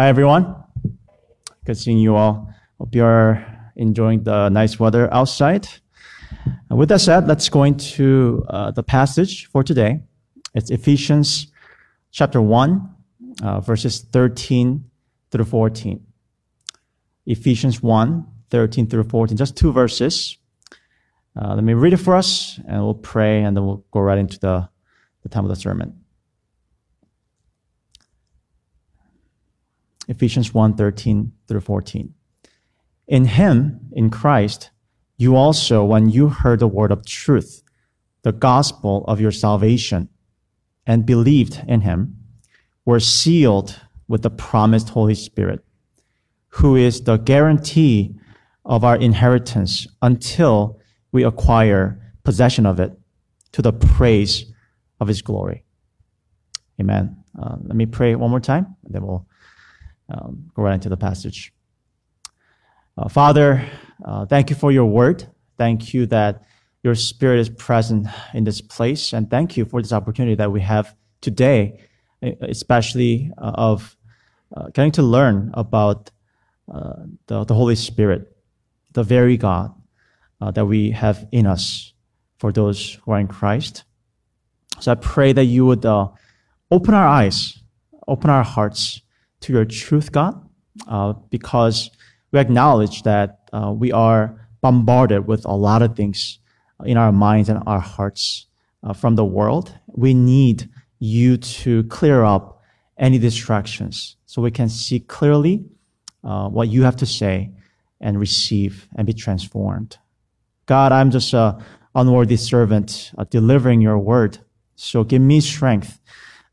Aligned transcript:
Hi, 0.00 0.08
everyone. 0.08 0.56
Good 1.66 1.76
seeing 1.76 1.98
you 1.98 2.16
all. 2.16 2.50
Hope 2.78 2.94
you're 2.94 3.44
enjoying 3.76 4.22
the 4.22 4.48
nice 4.48 4.80
weather 4.80 5.12
outside. 5.12 5.68
With 6.70 6.88
that 6.88 7.02
said, 7.02 7.28
let's 7.28 7.50
go 7.50 7.64
into 7.64 8.42
uh, 8.48 8.70
the 8.70 8.82
passage 8.82 9.44
for 9.50 9.62
today. 9.62 10.00
It's 10.54 10.70
Ephesians 10.70 11.48
chapter 12.12 12.40
1, 12.40 12.94
uh, 13.42 13.60
verses 13.60 14.00
13 14.00 14.86
through 15.30 15.44
14. 15.44 16.02
Ephesians 17.26 17.82
1, 17.82 18.26
13 18.48 18.86
through 18.86 19.04
14, 19.04 19.36
just 19.36 19.54
two 19.54 19.70
verses. 19.70 20.38
Uh, 21.38 21.54
let 21.54 21.62
me 21.62 21.74
read 21.74 21.92
it 21.92 21.98
for 21.98 22.16
us, 22.16 22.58
and 22.66 22.82
we'll 22.82 22.94
pray, 22.94 23.42
and 23.42 23.54
then 23.54 23.66
we'll 23.66 23.84
go 23.90 24.00
right 24.00 24.16
into 24.16 24.38
the, 24.38 24.66
the 25.24 25.28
time 25.28 25.44
of 25.44 25.50
the 25.50 25.56
sermon. 25.56 25.99
Ephesians 30.10 30.52
1 30.52 30.74
13 30.74 31.32
through 31.46 31.60
14. 31.60 32.12
In 33.06 33.24
him, 33.26 33.80
in 33.92 34.10
Christ, 34.10 34.70
you 35.16 35.36
also, 35.36 35.84
when 35.84 36.08
you 36.10 36.28
heard 36.28 36.58
the 36.58 36.66
word 36.66 36.90
of 36.90 37.06
truth, 37.06 37.62
the 38.22 38.32
gospel 38.32 39.04
of 39.06 39.20
your 39.20 39.30
salvation, 39.30 40.08
and 40.84 41.06
believed 41.06 41.62
in 41.68 41.82
him, 41.82 42.16
were 42.84 42.98
sealed 42.98 43.80
with 44.08 44.22
the 44.22 44.30
promised 44.30 44.88
Holy 44.88 45.14
Spirit, 45.14 45.64
who 46.48 46.74
is 46.74 47.02
the 47.02 47.16
guarantee 47.16 48.16
of 48.64 48.82
our 48.82 48.96
inheritance 48.96 49.86
until 50.02 50.80
we 51.12 51.22
acquire 51.22 52.14
possession 52.24 52.66
of 52.66 52.80
it 52.80 52.92
to 53.52 53.62
the 53.62 53.72
praise 53.72 54.44
of 54.98 55.06
his 55.06 55.22
glory. 55.22 55.64
Amen. 56.80 57.16
Uh, 57.40 57.56
let 57.62 57.76
me 57.76 57.86
pray 57.86 58.16
one 58.16 58.30
more 58.30 58.40
time, 58.40 58.74
and 58.84 58.94
then 58.94 59.06
we'll 59.06 59.26
um, 60.10 60.50
go 60.54 60.62
right 60.62 60.74
into 60.74 60.88
the 60.88 60.96
passage. 60.96 61.52
Uh, 62.96 63.08
Father, 63.08 63.64
uh, 64.04 64.26
thank 64.26 64.50
you 64.50 64.56
for 64.56 64.72
your 64.72 64.86
word. 64.86 65.26
Thank 65.56 65.94
you 65.94 66.06
that 66.06 66.42
your 66.82 66.94
spirit 66.94 67.38
is 67.38 67.48
present 67.48 68.06
in 68.34 68.44
this 68.44 68.60
place. 68.60 69.12
And 69.12 69.30
thank 69.30 69.56
you 69.56 69.64
for 69.64 69.82
this 69.82 69.92
opportunity 69.92 70.34
that 70.36 70.50
we 70.50 70.60
have 70.60 70.94
today, 71.20 71.80
especially 72.22 73.30
uh, 73.38 73.52
of 73.54 73.96
uh, 74.56 74.68
getting 74.70 74.92
to 74.92 75.02
learn 75.02 75.50
about 75.54 76.10
uh, 76.72 77.04
the, 77.26 77.44
the, 77.44 77.54
Holy 77.54 77.74
Spirit, 77.74 78.34
the 78.92 79.02
very 79.02 79.36
God 79.36 79.72
uh, 80.40 80.50
that 80.52 80.64
we 80.64 80.90
have 80.92 81.26
in 81.32 81.46
us 81.46 81.92
for 82.38 82.52
those 82.52 82.94
who 82.94 83.12
are 83.12 83.20
in 83.20 83.28
Christ. 83.28 83.84
So 84.80 84.92
I 84.92 84.94
pray 84.94 85.32
that 85.32 85.44
you 85.44 85.66
would 85.66 85.84
open 85.84 86.94
our 86.94 87.06
eyes, 87.06 87.58
open 88.08 88.30
our 88.30 88.44
hearts 88.44 89.02
to 89.40 89.52
your 89.52 89.64
truth, 89.64 90.12
God, 90.12 90.48
uh, 90.88 91.14
because 91.30 91.90
we 92.32 92.38
acknowledge 92.38 93.02
that 93.02 93.48
uh, 93.52 93.72
we 93.74 93.92
are 93.92 94.48
bombarded 94.60 95.26
with 95.26 95.44
a 95.44 95.54
lot 95.54 95.82
of 95.82 95.96
things 95.96 96.38
in 96.84 96.96
our 96.96 97.12
minds 97.12 97.48
and 97.48 97.62
our 97.66 97.80
hearts 97.80 98.46
uh, 98.82 98.92
from 98.92 99.16
the 99.16 99.24
world. 99.24 99.74
We 99.86 100.14
need 100.14 100.68
you 100.98 101.36
to 101.36 101.84
clear 101.84 102.24
up 102.24 102.62
any 102.98 103.18
distractions 103.18 104.16
so 104.26 104.42
we 104.42 104.50
can 104.50 104.68
see 104.68 105.00
clearly 105.00 105.64
uh, 106.22 106.48
what 106.48 106.68
you 106.68 106.82
have 106.82 106.96
to 106.96 107.06
say 107.06 107.50
and 108.00 108.18
receive 108.18 108.88
and 108.96 109.06
be 109.06 109.12
transformed. 109.12 109.98
God, 110.66 110.92
I'm 110.92 111.10
just 111.10 111.32
a 111.32 111.58
unworthy 111.94 112.36
servant 112.36 113.10
uh, 113.18 113.24
delivering 113.24 113.80
your 113.80 113.98
word. 113.98 114.38
So 114.76 115.02
give 115.02 115.22
me 115.22 115.40
strength 115.40 115.98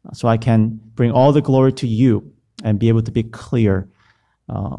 uh, 0.08 0.14
so 0.14 0.28
I 0.28 0.38
can 0.38 0.80
bring 0.96 1.12
all 1.12 1.32
the 1.32 1.42
glory 1.42 1.74
to 1.74 1.88
you 1.88 2.34
and 2.64 2.80
be 2.80 2.90
able 2.90 3.02
to 3.04 3.12
be 3.12 3.24
clear 3.24 3.90
uh, 4.50 4.78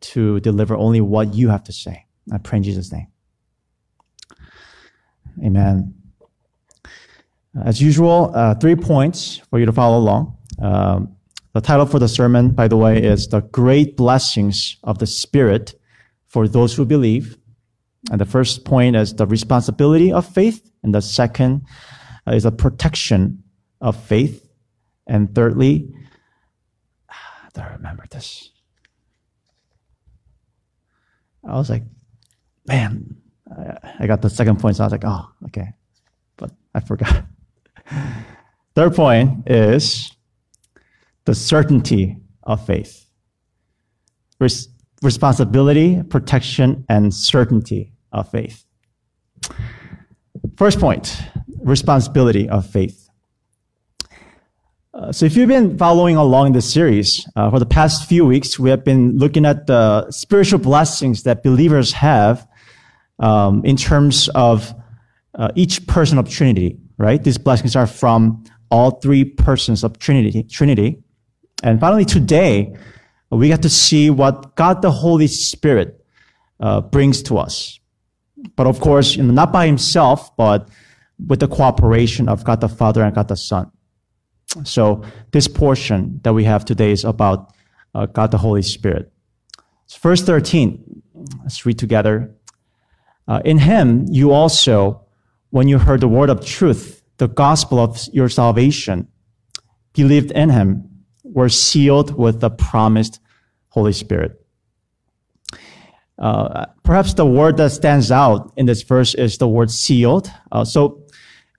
to 0.00 0.40
deliver 0.40 0.76
only 0.76 1.00
what 1.00 1.34
you 1.34 1.48
have 1.48 1.64
to 1.64 1.72
say. 1.72 2.06
I 2.32 2.38
pray 2.38 2.58
in 2.58 2.62
Jesus' 2.62 2.92
name. 2.92 3.06
Amen. 5.44 5.94
As 7.64 7.80
usual, 7.80 8.32
uh, 8.34 8.54
three 8.54 8.76
points 8.76 9.38
for 9.50 9.58
you 9.58 9.66
to 9.66 9.72
follow 9.72 9.98
along. 9.98 10.36
Um, 10.60 11.16
the 11.54 11.60
title 11.60 11.86
for 11.86 11.98
the 11.98 12.08
sermon, 12.08 12.50
by 12.50 12.68
the 12.68 12.76
way, 12.76 13.02
is 13.02 13.28
The 13.28 13.40
Great 13.40 13.96
Blessings 13.96 14.76
of 14.84 14.98
the 14.98 15.06
Spirit 15.06 15.74
for 16.26 16.46
Those 16.46 16.74
Who 16.74 16.84
Believe. 16.84 17.38
And 18.10 18.20
the 18.20 18.26
first 18.26 18.64
point 18.64 18.96
is 18.96 19.14
the 19.14 19.26
responsibility 19.26 20.12
of 20.12 20.26
faith. 20.26 20.70
And 20.82 20.94
the 20.94 21.00
second 21.00 21.62
is 22.26 22.44
a 22.44 22.52
protection 22.52 23.42
of 23.80 23.96
faith. 23.96 24.48
And 25.06 25.34
thirdly, 25.34 25.92
I 27.58 27.72
remember 27.72 28.04
this. 28.10 28.50
I 31.46 31.54
was 31.54 31.70
like, 31.70 31.84
man, 32.66 33.16
I 33.98 34.06
got 34.06 34.22
the 34.22 34.30
second 34.30 34.60
point, 34.60 34.76
so 34.76 34.84
I 34.84 34.86
was 34.86 34.92
like, 34.92 35.04
oh, 35.04 35.28
okay. 35.46 35.72
But 36.36 36.50
I 36.74 36.80
forgot. 36.80 37.24
Third 38.74 38.94
point 38.94 39.48
is 39.48 40.12
the 41.24 41.34
certainty 41.34 42.16
of 42.42 42.64
faith. 42.64 43.06
Res- 44.40 44.68
responsibility, 45.02 46.02
protection, 46.02 46.84
and 46.88 47.12
certainty 47.12 47.92
of 48.12 48.30
faith. 48.30 48.64
First 50.56 50.80
point, 50.80 51.20
responsibility 51.62 52.48
of 52.48 52.66
faith. 52.66 53.07
Uh, 54.98 55.12
so 55.12 55.24
if 55.24 55.36
you've 55.36 55.48
been 55.48 55.78
following 55.78 56.16
along 56.16 56.52
this 56.52 56.68
series, 56.68 57.24
uh, 57.36 57.48
for 57.50 57.60
the 57.60 57.66
past 57.66 58.08
few 58.08 58.26
weeks, 58.26 58.58
we 58.58 58.68
have 58.68 58.84
been 58.84 59.16
looking 59.16 59.46
at 59.46 59.68
the 59.68 60.10
spiritual 60.10 60.58
blessings 60.58 61.22
that 61.22 61.44
believers 61.44 61.92
have 61.92 62.48
um, 63.20 63.64
in 63.64 63.76
terms 63.76 64.28
of 64.30 64.74
uh, 65.36 65.52
each 65.54 65.86
person 65.86 66.18
of 66.18 66.28
Trinity, 66.28 66.76
right? 66.96 67.22
These 67.22 67.38
blessings 67.38 67.76
are 67.76 67.86
from 67.86 68.42
all 68.72 68.90
three 68.90 69.22
persons 69.24 69.84
of 69.84 70.00
Trinity. 70.00 70.42
Trinity. 70.42 71.00
And 71.62 71.78
finally, 71.78 72.04
today, 72.04 72.74
we 73.30 73.46
get 73.46 73.62
to 73.62 73.68
see 73.68 74.10
what 74.10 74.56
God 74.56 74.82
the 74.82 74.90
Holy 74.90 75.28
Spirit 75.28 76.04
uh, 76.58 76.80
brings 76.80 77.22
to 77.24 77.38
us. 77.38 77.78
But 78.56 78.66
of 78.66 78.80
course, 78.80 79.14
you 79.14 79.22
know, 79.22 79.32
not 79.32 79.52
by 79.52 79.66
himself, 79.66 80.36
but 80.36 80.68
with 81.24 81.38
the 81.38 81.48
cooperation 81.48 82.28
of 82.28 82.42
God 82.42 82.60
the 82.60 82.68
Father 82.68 83.04
and 83.04 83.14
God 83.14 83.28
the 83.28 83.36
Son. 83.36 83.70
So 84.64 85.02
this 85.32 85.46
portion 85.46 86.20
that 86.22 86.32
we 86.32 86.44
have 86.44 86.64
today 86.64 86.92
is 86.92 87.04
about 87.04 87.52
uh, 87.94 88.06
God 88.06 88.30
the 88.30 88.38
Holy 88.38 88.62
Spirit. 88.62 89.12
Verse 90.00 90.22
13, 90.22 91.02
let's 91.42 91.64
read 91.66 91.78
together. 91.78 92.34
Uh, 93.26 93.42
in 93.44 93.58
him 93.58 94.06
you 94.08 94.30
also, 94.30 95.04
when 95.50 95.68
you 95.68 95.78
heard 95.78 96.00
the 96.00 96.08
word 96.08 96.30
of 96.30 96.44
truth, 96.44 97.02
the 97.18 97.28
gospel 97.28 97.78
of 97.78 98.00
your 98.12 98.28
salvation, 98.28 99.08
believed 99.92 100.30
in 100.32 100.50
him, 100.50 100.88
were 101.24 101.48
sealed 101.48 102.16
with 102.16 102.40
the 102.40 102.50
promised 102.50 103.20
Holy 103.68 103.92
Spirit. 103.92 104.40
Uh, 106.18 106.66
perhaps 106.82 107.14
the 107.14 107.26
word 107.26 107.56
that 107.58 107.70
stands 107.70 108.10
out 108.10 108.52
in 108.56 108.66
this 108.66 108.82
verse 108.82 109.14
is 109.14 109.38
the 109.38 109.48
word 109.48 109.70
sealed. 109.70 110.30
Uh, 110.50 110.64
so 110.64 111.06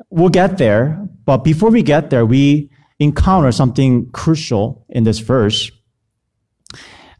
we'll 0.09 0.29
get 0.29 0.57
there, 0.57 1.07
but 1.25 1.43
before 1.43 1.69
we 1.69 1.81
get 1.81 2.09
there, 2.09 2.25
we 2.25 2.69
encounter 2.99 3.51
something 3.51 4.09
crucial 4.11 4.85
in 4.89 5.03
this 5.03 5.19
verse. 5.19 5.71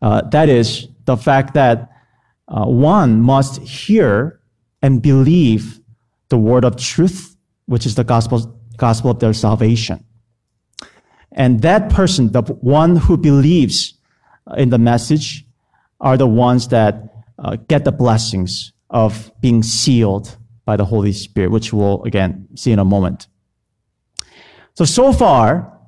Uh, 0.01 0.21
that 0.29 0.49
is 0.49 0.87
the 1.05 1.17
fact 1.17 1.53
that 1.53 1.89
uh, 2.47 2.65
one 2.65 3.21
must 3.21 3.61
hear 3.61 4.39
and 4.81 5.01
believe 5.01 5.79
the 6.29 6.37
word 6.37 6.63
of 6.63 6.77
truth, 6.77 7.35
which 7.65 7.85
is 7.85 7.95
the 7.95 8.03
gospel, 8.03 8.59
gospel 8.77 9.11
of 9.11 9.19
their 9.19 9.33
salvation. 9.33 10.03
And 11.31 11.61
that 11.61 11.89
person, 11.89 12.31
the 12.31 12.41
one 12.41 12.95
who 12.95 13.17
believes 13.17 13.93
in 14.57 14.69
the 14.69 14.77
message, 14.77 15.45
are 16.01 16.17
the 16.17 16.27
ones 16.27 16.69
that 16.69 17.03
uh, 17.37 17.57
get 17.67 17.85
the 17.85 17.91
blessings 17.91 18.73
of 18.89 19.31
being 19.41 19.63
sealed 19.63 20.37
by 20.65 20.75
the 20.77 20.85
Holy 20.85 21.11
Spirit, 21.11 21.51
which 21.51 21.71
we'll 21.73 22.03
again 22.03 22.47
see 22.55 22.71
in 22.71 22.79
a 22.79 22.85
moment. 22.85 23.27
So, 24.75 24.85
so 24.85 25.11
far, 25.11 25.78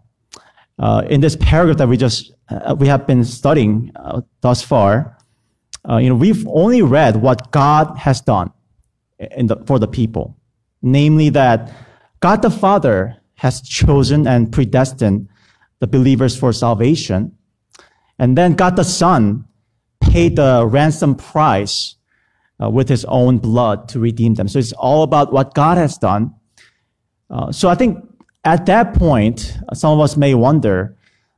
uh, 0.81 1.03
in 1.09 1.21
this 1.21 1.35
paragraph 1.35 1.77
that 1.77 1.87
we 1.87 1.95
just, 1.95 2.33
uh, 2.49 2.75
we 2.77 2.87
have 2.87 3.05
been 3.05 3.23
studying 3.23 3.91
uh, 3.95 4.21
thus 4.41 4.63
far, 4.63 5.17
uh, 5.87 5.97
you 5.97 6.09
know, 6.09 6.15
we've 6.15 6.45
only 6.47 6.81
read 6.81 7.15
what 7.15 7.51
God 7.51 7.97
has 7.99 8.19
done 8.19 8.51
the, 9.19 9.63
for 9.67 9.77
the 9.79 9.87
people. 9.87 10.37
Namely 10.81 11.29
that 11.29 11.71
God 12.19 12.41
the 12.41 12.49
Father 12.49 13.17
has 13.35 13.61
chosen 13.61 14.27
and 14.27 14.51
predestined 14.51 15.29
the 15.79 15.87
believers 15.87 16.37
for 16.37 16.51
salvation. 16.51 17.37
And 18.17 18.35
then 18.35 18.53
God 18.53 18.75
the 18.75 18.83
Son 18.83 19.45
paid 19.99 20.35
the 20.35 20.65
ransom 20.67 21.15
price 21.15 21.95
uh, 22.61 22.69
with 22.69 22.89
his 22.89 23.05
own 23.05 23.37
blood 23.37 23.87
to 23.89 23.99
redeem 23.99 24.33
them. 24.33 24.47
So 24.47 24.57
it's 24.57 24.73
all 24.73 25.03
about 25.03 25.31
what 25.31 25.53
God 25.53 25.77
has 25.77 25.97
done. 25.97 26.33
Uh, 27.29 27.51
so 27.51 27.69
I 27.69 27.75
think 27.75 27.97
at 28.43 28.65
that 28.65 28.93
point, 28.93 29.57
some 29.73 29.93
of 29.93 29.99
us 29.99 30.17
may 30.17 30.33
wonder 30.33 30.97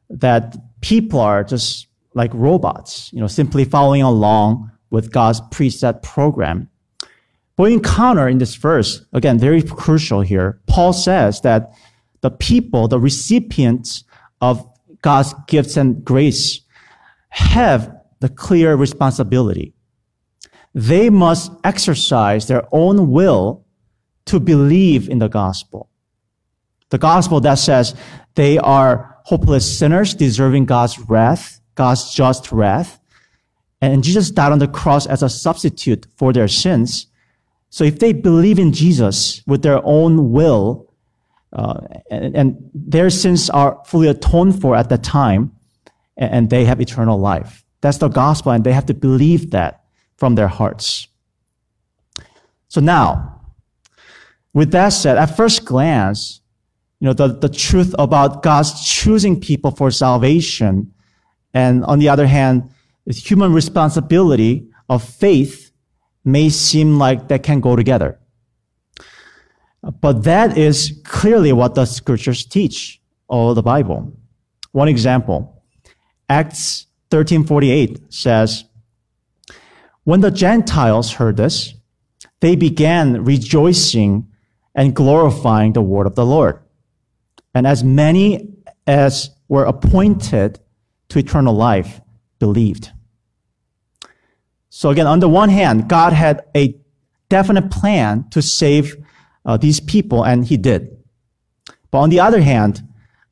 that 0.10 0.56
people 0.82 1.20
are 1.20 1.44
just 1.44 1.88
like 2.14 2.32
robots, 2.34 3.12
you 3.12 3.20
know, 3.20 3.28
simply 3.28 3.66
following 3.66 4.02
along 4.02 4.72
with 4.90 5.12
God's 5.12 5.42
preset 5.42 6.04
program. 6.04 6.70
But 7.56 7.64
we 7.64 7.74
encounter 7.74 8.28
in 8.28 8.38
this 8.38 8.56
verse, 8.56 9.06
again, 9.14 9.38
very 9.38 9.62
crucial 9.62 10.22
here, 10.22 10.62
Paul 10.68 10.94
says 10.94 11.42
that 11.42 11.72
the 12.22 12.32
people, 12.32 12.88
the 12.88 13.00
recipients 13.00 14.04
of 14.42 14.68
God's 15.02 15.34
gifts 15.48 15.78
and 15.78 16.04
grace 16.04 16.62
have 17.30 17.96
the 18.20 18.30
clear 18.30 18.76
responsibility. 18.76 19.74
They 20.74 21.10
must 21.10 21.52
exercise 21.64 22.48
their 22.48 22.64
own 22.72 23.12
will 23.12 23.66
to 24.26 24.40
believe 24.40 25.10
in 25.10 25.20
the 25.20 25.28
gospel. 25.28 25.90
The 26.94 27.00
gospel 27.00 27.40
that 27.40 27.56
says 27.56 27.96
they 28.36 28.60
are 28.60 29.18
hopeless 29.24 29.80
sinners 29.80 30.14
deserving 30.14 30.66
God's 30.66 31.00
wrath, 31.00 31.60
God's 31.74 32.14
just 32.14 32.52
wrath. 32.52 33.00
And 33.82 34.04
Jesus 34.04 34.30
died 34.30 34.52
on 34.52 34.60
the 34.60 34.68
cross 34.68 35.08
as 35.08 35.24
a 35.24 35.28
substitute 35.28 36.06
for 36.18 36.32
their 36.32 36.48
sins. 36.48 37.08
So 37.72 37.84
if 37.84 37.98
they 37.98 38.14
believe 38.14 38.60
in 38.60 38.74
Jesus 38.74 39.42
with 39.48 39.64
their 39.64 39.84
own 39.84 40.32
will, 40.32 40.94
uh, 41.52 41.80
and, 42.12 42.36
and, 42.38 42.70
their 42.76 43.10
sins 43.10 43.50
are 43.50 43.82
fully 43.88 44.08
atoned 44.08 44.62
for 44.62 44.76
at 44.76 44.90
that 44.90 45.02
time, 45.02 45.52
and, 46.16 46.32
and 46.32 46.50
they 46.52 46.64
have 46.64 46.80
eternal 46.80 47.18
life. 47.18 47.66
That's 47.82 47.98
the 47.98 48.08
gospel, 48.08 48.52
and 48.52 48.64
they 48.64 48.74
have 48.74 48.86
to 48.86 48.94
believe 48.94 49.50
that 49.50 49.84
from 50.18 50.36
their 50.36 50.48
hearts. 50.48 51.08
So 52.68 52.82
now, 52.82 53.42
with 54.54 54.70
that 54.74 54.90
said, 54.90 55.18
at 55.18 55.36
first 55.36 55.66
glance, 55.66 56.42
you 57.04 57.08
know, 57.08 57.14
the, 57.14 57.28
the 57.28 57.50
truth 57.50 57.94
about 58.00 58.44
God's 58.44 58.88
choosing 58.88 59.38
people 59.38 59.72
for 59.72 59.92
salvation, 59.92 60.94
and 61.54 61.84
on 61.84 62.00
the 62.00 62.08
other 62.08 62.28
hand, 62.28 62.70
the 63.06 63.12
human 63.12 63.52
responsibility 63.52 64.70
of 64.88 65.04
faith 65.04 65.74
may 66.24 66.48
seem 66.50 66.98
like 66.98 67.28
they 67.28 67.40
can 67.40 67.60
go 67.60 67.76
together. 67.76 68.22
But 70.00 70.24
that 70.24 70.58
is 70.58 71.02
clearly 71.04 71.52
what 71.52 71.76
the 71.76 71.84
scriptures 71.84 72.46
teach, 72.46 73.02
or 73.28 73.54
the 73.54 73.62
Bible. 73.62 74.14
One 74.72 74.88
example, 74.88 75.62
Acts 76.30 76.88
13:48 77.12 78.14
says, 78.14 78.64
When 80.06 80.22
the 80.22 80.32
Gentiles 80.32 81.12
heard 81.12 81.36
this, 81.36 81.74
they 82.40 82.56
began 82.56 83.26
rejoicing 83.26 84.30
and 84.74 84.96
glorifying 84.96 85.74
the 85.74 85.82
word 85.82 86.08
of 86.08 86.16
the 86.16 86.26
Lord. 86.26 86.63
And 87.54 87.68
as 87.68 87.84
many 87.84 88.50
as 88.88 89.30
were 89.48 89.66
appointed 89.66 90.60
to 91.10 91.20
eternal 91.20 91.56
life 91.56 92.02
believed. 92.40 92.92
So 94.70 94.90
again, 94.90 95.08
on 95.08 95.20
the 95.20 95.30
one 95.30 95.50
hand, 95.50 95.88
God 95.88 96.14
had 96.14 96.46
a 96.56 96.76
definite 97.30 97.70
plan 97.70 98.28
to 98.32 98.42
save 98.42 98.96
uh, 99.46 99.58
these 99.58 99.80
people, 99.80 100.24
and 100.24 100.46
he 100.46 100.58
did. 100.58 100.98
But 101.92 102.00
on 102.00 102.10
the 102.10 102.20
other 102.20 102.42
hand, 102.42 102.82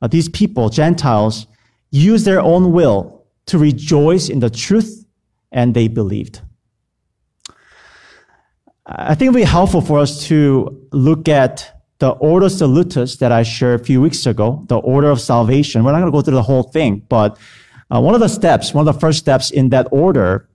uh, 0.02 0.08
these 0.08 0.30
people, 0.30 0.70
Gentiles, 0.70 1.48
used 1.90 2.26
their 2.26 2.42
own 2.42 2.72
will 2.72 3.26
to 3.48 3.58
rejoice 3.58 4.30
in 4.30 4.40
the 4.40 4.50
truth, 4.50 5.06
and 5.52 5.74
they 5.74 5.88
believed. 5.88 6.42
I 8.86 9.16
think 9.16 9.28
it 9.28 9.32
would 9.32 9.40
be 9.40 9.44
helpful 9.44 9.82
for 9.82 10.00
us 10.00 10.26
to 10.28 10.88
look 10.92 11.28
at 11.28 11.81
the 12.02 12.10
ordo 12.10 12.48
salutis 12.48 13.18
that 13.18 13.32
I 13.32 13.44
shared 13.44 13.80
a 13.80 13.84
few 13.84 14.02
weeks 14.02 14.26
ago, 14.26 14.66
the 14.68 14.78
order 14.78 15.12
of 15.12 15.22
salvation. 15.22 15.84
We're 15.84 15.92
not 15.92 16.00
going 16.00 16.12
to 16.12 16.18
go 16.18 16.24
through 16.24 16.34
the 16.34 16.42
whole 16.42 16.64
thing, 16.64 17.06
but 17.08 17.38
uh, 17.92 18.02
one 18.02 18.16
of 18.16 18.20
the 18.20 18.28
steps, 18.28 18.74
one 18.74 18.88
of 18.88 18.94
the 18.94 19.00
first 19.00 19.20
steps 19.20 19.52
in 19.52 19.70
that 19.70 19.88
order 19.92 20.50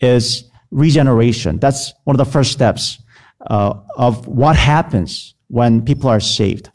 is 0.00 0.50
regeneration. 0.70 1.58
That's 1.58 1.92
one 2.04 2.18
of 2.18 2.26
the 2.26 2.32
first 2.32 2.50
steps 2.50 2.98
uh, 3.46 3.74
of 3.96 4.26
what 4.26 4.56
happens 4.56 5.34
when 5.48 5.84
people 5.84 6.08
are 6.08 6.18
saved. 6.18 6.70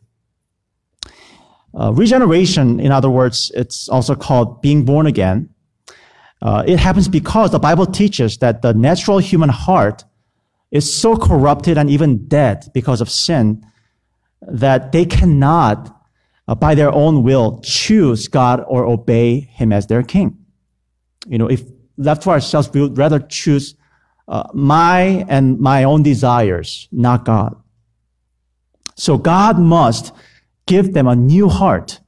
Uh, 1.73 1.91
regeneration, 1.91 2.79
in 2.79 2.91
other 2.91 3.09
words, 3.09 3.51
it's 3.55 3.89
also 3.89 4.13
called 4.13 4.61
being 4.61 4.85
born 4.85 5.07
again. 5.07 5.49
Uh, 6.43 6.63
it 6.67 6.77
happens 6.77 7.07
because 7.07 7.49
the 7.49 7.59
Bible 7.59 7.87
teaches 7.87 8.37
that 8.37 8.61
the 8.61 8.71
natural 8.75 9.17
human 9.17 9.49
heart 9.49 10.03
is 10.69 10.85
so 10.93 11.15
corrupted 11.15 11.75
and 11.75 11.89
even 11.89 12.27
dead 12.27 12.67
because 12.75 13.01
of 13.01 13.09
sin 13.09 13.65
that 14.41 14.91
they 14.91 15.05
cannot, 15.05 15.95
uh, 16.47 16.55
by 16.55 16.75
their 16.75 16.91
own 16.91 17.23
will, 17.23 17.59
choose 17.61 18.27
God 18.27 18.63
or 18.67 18.85
obey 18.85 19.39
Him 19.39 19.71
as 19.71 19.87
their 19.87 20.03
king. 20.03 20.37
You 21.27 21.37
know, 21.37 21.47
if 21.47 21.63
left 21.97 22.23
to 22.23 22.29
ourselves, 22.29 22.69
we 22.73 22.81
would 22.81 22.97
rather 22.97 23.19
choose 23.19 23.75
uh, 24.27 24.47
my 24.53 25.25
and 25.27 25.59
my 25.59 25.83
own 25.83 26.03
desires, 26.03 26.87
not 26.91 27.25
God. 27.25 27.55
So 28.95 29.17
God 29.17 29.57
must 29.57 30.13
give 30.67 30.93
them 30.93 31.07
a 31.07 31.15
new 31.15 31.49
heart 31.49 31.99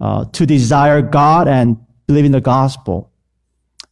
uh, 0.00 0.26
to 0.26 0.46
desire 0.46 1.02
God 1.02 1.48
and 1.48 1.78
believe 2.06 2.24
in 2.24 2.32
the 2.32 2.40
gospel 2.40 3.12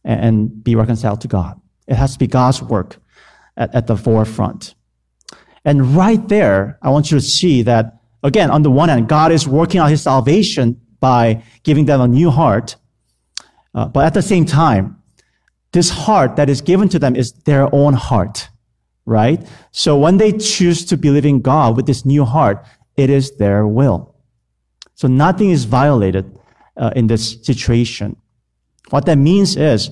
and, 0.03 0.63
be 0.63 0.75
reconciled 0.75 1.21
to 1.21 1.27
God. 1.27 1.59
It 1.87 1.95
has 1.95 2.13
to 2.13 2.19
be 2.19 2.27
God's 2.27 2.61
work 2.61 2.97
at, 3.57 3.75
at 3.75 3.87
the 3.87 3.97
forefront. 3.97 4.75
And 5.67 5.95
right 5.97 6.25
there, 6.29 6.79
I 6.81 6.89
want 6.89 7.11
you 7.11 7.17
to 7.19 7.21
see 7.21 7.61
that, 7.63 7.99
again, 8.23 8.49
on 8.49 8.61
the 8.63 8.71
one 8.71 8.87
hand, 8.87 9.09
God 9.09 9.33
is 9.33 9.45
working 9.45 9.81
out 9.81 9.89
his 9.89 10.01
salvation 10.01 10.79
by 11.01 11.43
giving 11.63 11.85
them 11.85 11.99
a 11.99 12.07
new 12.07 12.29
heart. 12.29 12.77
Uh, 13.75 13.89
but 13.89 14.05
at 14.05 14.13
the 14.13 14.21
same 14.21 14.45
time, 14.45 15.03
this 15.73 15.89
heart 15.89 16.37
that 16.37 16.49
is 16.49 16.61
given 16.61 16.87
to 16.87 16.99
them 16.99 17.17
is 17.17 17.33
their 17.43 17.67
own 17.75 17.93
heart, 17.93 18.47
right? 19.05 19.45
So 19.71 19.97
when 19.97 20.15
they 20.15 20.31
choose 20.31 20.85
to 20.85 20.95
believe 20.95 21.25
in 21.25 21.41
God 21.41 21.75
with 21.75 21.85
this 21.85 22.05
new 22.05 22.23
heart, 22.23 22.65
it 22.95 23.09
is 23.09 23.35
their 23.35 23.67
will. 23.67 24.15
So 24.95 25.09
nothing 25.09 25.49
is 25.49 25.65
violated 25.65 26.39
uh, 26.77 26.91
in 26.95 27.07
this 27.07 27.43
situation. 27.43 28.15
What 28.89 29.05
that 29.07 29.17
means 29.17 29.57
is, 29.57 29.91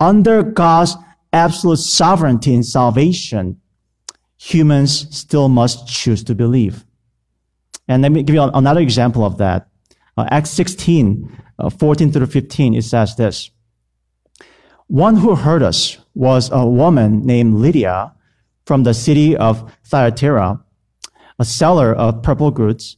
under 0.00 0.42
God's 0.42 0.96
absolute 1.32 1.78
sovereignty 1.78 2.52
in 2.52 2.64
salvation, 2.64 3.61
humans 4.42 5.06
still 5.16 5.48
must 5.48 5.86
choose 5.86 6.24
to 6.24 6.34
believe. 6.34 6.84
And 7.86 8.02
let 8.02 8.10
me 8.10 8.24
give 8.24 8.34
you 8.34 8.42
another 8.42 8.80
example 8.80 9.24
of 9.24 9.38
that. 9.38 9.68
Uh, 10.16 10.26
Acts 10.30 10.50
16, 10.50 11.42
uh, 11.60 11.70
14 11.70 12.10
through 12.10 12.26
15, 12.26 12.74
it 12.74 12.82
says 12.82 13.14
this. 13.14 13.50
One 14.88 15.16
who 15.16 15.36
heard 15.36 15.62
us 15.62 15.98
was 16.14 16.50
a 16.52 16.66
woman 16.66 17.24
named 17.24 17.54
Lydia 17.54 18.14
from 18.66 18.82
the 18.82 18.94
city 18.94 19.36
of 19.36 19.72
Thyatira, 19.84 20.60
a 21.38 21.44
seller 21.44 21.94
of 21.94 22.22
purple 22.24 22.50
goods, 22.50 22.96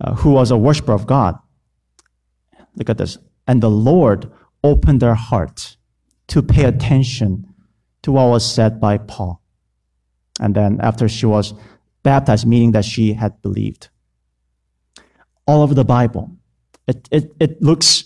uh, 0.00 0.14
who 0.14 0.30
was 0.30 0.50
a 0.50 0.56
worshiper 0.56 0.92
of 0.92 1.06
God. 1.06 1.38
Look 2.76 2.88
at 2.88 2.96
this. 2.96 3.18
And 3.46 3.62
the 3.62 3.70
Lord 3.70 4.30
opened 4.64 5.00
their 5.00 5.14
heart 5.14 5.76
to 6.28 6.42
pay 6.42 6.64
attention 6.64 7.52
to 8.02 8.12
what 8.12 8.30
was 8.30 8.50
said 8.50 8.80
by 8.80 8.96
Paul. 8.96 9.39
And 10.40 10.54
then 10.54 10.80
after 10.80 11.08
she 11.08 11.26
was 11.26 11.54
baptized, 12.02 12.46
meaning 12.46 12.72
that 12.72 12.84
she 12.84 13.12
had 13.12 13.40
believed. 13.42 13.88
All 15.46 15.62
over 15.62 15.74
the 15.74 15.84
Bible. 15.84 16.36
It, 16.88 17.08
it, 17.12 17.32
it 17.38 17.62
looks 17.62 18.04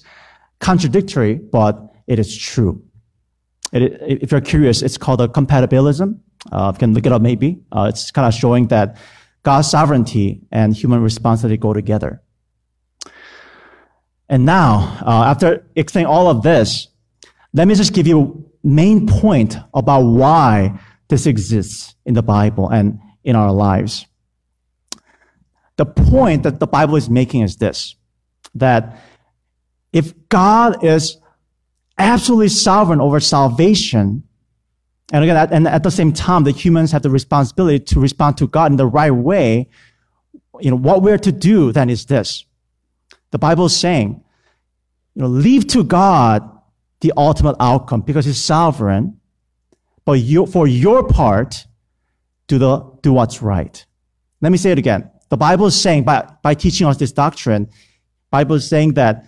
contradictory, 0.60 1.34
but 1.36 1.94
it 2.06 2.18
is 2.18 2.36
true. 2.36 2.82
It, 3.72 4.22
if 4.22 4.32
you're 4.32 4.40
curious, 4.40 4.82
it's 4.82 4.98
called 4.98 5.20
a 5.20 5.28
compatibilism. 5.28 6.18
Uh, 6.52 6.72
you 6.74 6.78
can 6.78 6.92
look 6.92 7.06
it 7.06 7.12
up 7.12 7.22
maybe. 7.22 7.62
Uh, 7.72 7.86
it's 7.88 8.10
kind 8.10 8.26
of 8.26 8.34
showing 8.34 8.66
that 8.68 8.98
God's 9.42 9.70
sovereignty 9.70 10.42
and 10.50 10.74
human 10.74 11.02
responsibility 11.02 11.56
go 11.56 11.72
together. 11.72 12.22
And 14.28 14.44
now, 14.44 14.98
uh, 15.06 15.24
after 15.24 15.66
explaining 15.76 16.06
all 16.06 16.28
of 16.28 16.42
this, 16.42 16.88
let 17.52 17.68
me 17.68 17.74
just 17.74 17.92
give 17.92 18.06
you 18.06 18.50
a 18.64 18.66
main 18.66 19.06
point 19.06 19.56
about 19.74 20.00
why 20.00 20.80
this 21.08 21.26
exists 21.26 21.94
in 22.04 22.14
the 22.14 22.22
Bible 22.22 22.68
and 22.68 22.98
in 23.22 23.36
our 23.36 23.52
lives. 23.52 24.06
The 25.76 25.86
point 25.86 26.44
that 26.44 26.60
the 26.60 26.66
Bible 26.66 26.96
is 26.96 27.10
making 27.10 27.42
is 27.42 27.56
this, 27.56 27.96
that 28.54 29.00
if 29.92 30.12
God 30.28 30.84
is 30.84 31.18
absolutely 31.98 32.48
sovereign 32.48 33.00
over 33.00 33.20
salvation. 33.20 34.24
And 35.12 35.24
again, 35.24 35.48
and 35.52 35.68
at 35.68 35.82
the 35.82 35.90
same 35.90 36.12
time, 36.12 36.44
the 36.44 36.50
humans 36.50 36.92
have 36.92 37.02
the 37.02 37.10
responsibility 37.10 37.78
to 37.80 38.00
respond 38.00 38.38
to 38.38 38.48
God 38.48 38.70
in 38.70 38.76
the 38.76 38.86
right 38.86 39.10
way. 39.10 39.68
You 40.60 40.70
know, 40.70 40.76
what 40.76 41.02
we're 41.02 41.18
to 41.18 41.32
do 41.32 41.72
then 41.72 41.90
is 41.90 42.06
this. 42.06 42.44
The 43.30 43.38
Bible 43.38 43.66
is 43.66 43.76
saying, 43.76 44.22
you 45.14 45.22
know, 45.22 45.28
leave 45.28 45.66
to 45.68 45.84
God 45.84 46.48
the 47.00 47.12
ultimate 47.16 47.56
outcome 47.60 48.00
because 48.00 48.24
He's 48.24 48.42
sovereign. 48.42 49.20
But 50.04 50.14
you, 50.14 50.46
for 50.46 50.66
your 50.66 51.06
part, 51.06 51.66
do 52.46 52.58
the, 52.58 52.80
do 53.02 53.12
what's 53.12 53.42
right. 53.42 53.84
Let 54.40 54.52
me 54.52 54.58
say 54.58 54.70
it 54.70 54.78
again. 54.78 55.10
The 55.30 55.36
Bible 55.36 55.66
is 55.66 55.80
saying 55.80 56.04
by, 56.04 56.28
by 56.42 56.54
teaching 56.54 56.86
us 56.86 56.96
this 56.96 57.12
doctrine, 57.12 57.70
Bible 58.30 58.56
is 58.56 58.68
saying 58.68 58.94
that 58.94 59.26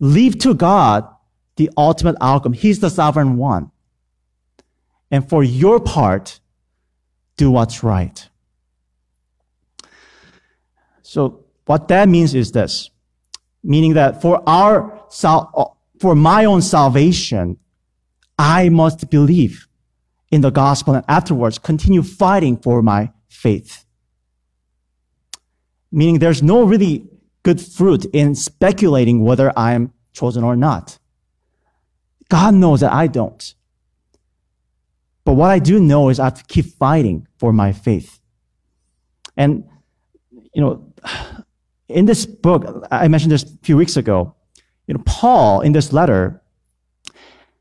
leave 0.00 0.38
to 0.40 0.54
God 0.54 1.08
the 1.56 1.70
ultimate 1.76 2.16
outcome. 2.20 2.52
He's 2.52 2.80
the 2.80 2.90
sovereign 2.90 3.36
one. 3.36 3.70
And 5.10 5.28
for 5.28 5.42
your 5.42 5.80
part, 5.80 6.40
do 7.36 7.50
what's 7.50 7.82
right. 7.82 8.28
So 11.02 11.44
what 11.64 11.88
that 11.88 12.08
means 12.08 12.34
is 12.34 12.52
this, 12.52 12.90
meaning 13.62 13.94
that 13.94 14.20
for 14.20 14.42
our, 14.46 15.02
for 15.98 16.14
my 16.14 16.44
own 16.44 16.60
salvation, 16.60 17.58
I 18.38 18.68
must 18.68 19.08
believe 19.08 19.67
in 20.30 20.40
the 20.40 20.50
gospel 20.50 20.94
and 20.94 21.04
afterwards 21.08 21.58
continue 21.58 22.02
fighting 22.02 22.56
for 22.56 22.82
my 22.82 23.12
faith. 23.28 23.84
Meaning 25.90 26.18
there's 26.18 26.42
no 26.42 26.64
really 26.64 27.08
good 27.42 27.60
fruit 27.60 28.04
in 28.06 28.34
speculating 28.34 29.24
whether 29.24 29.52
I'm 29.56 29.92
chosen 30.12 30.44
or 30.44 30.56
not. 30.56 30.98
God 32.28 32.54
knows 32.54 32.80
that 32.80 32.92
I 32.92 33.06
don't. 33.06 33.54
But 35.24 35.34
what 35.34 35.50
I 35.50 35.58
do 35.58 35.80
know 35.80 36.08
is 36.08 36.20
I 36.20 36.24
have 36.24 36.34
to 36.34 36.44
keep 36.44 36.66
fighting 36.66 37.26
for 37.38 37.52
my 37.52 37.72
faith. 37.72 38.20
And, 39.36 39.64
you 40.52 40.60
know, 40.60 40.92
in 41.88 42.04
this 42.04 42.26
book, 42.26 42.86
I 42.90 43.08
mentioned 43.08 43.32
this 43.32 43.44
a 43.44 43.58
few 43.62 43.76
weeks 43.76 43.96
ago, 43.96 44.34
you 44.86 44.94
know, 44.94 45.02
Paul 45.06 45.60
in 45.60 45.72
this 45.72 45.92
letter, 45.92 46.42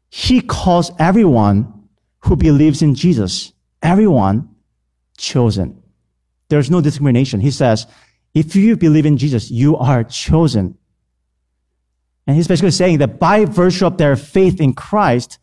he 0.09 0.41
calls 0.41 0.91
everyone 0.99 1.76
who 2.19 2.35
believes 2.35 2.81
in 2.81 2.95
Jesus, 2.95 3.53
everyone 3.81 4.55
chosen. 5.17 5.81
There's 6.49 6.71
no 6.71 6.81
discrimination. 6.81 7.39
He 7.39 7.51
says, 7.51 7.87
if 8.33 8.55
you 8.55 8.77
believe 8.77 9.05
in 9.05 9.17
Jesus, 9.17 9.49
you 9.49 9.77
are 9.77 10.03
chosen. 10.03 10.77
And 12.25 12.35
he's 12.35 12.47
basically 12.47 12.71
saying 12.71 12.99
that 12.99 13.19
by 13.19 13.45
virtue 13.45 13.85
of 13.85 13.97
their 13.97 14.15
faith 14.15 14.59
in 14.59 14.73
Christ, 14.73 15.39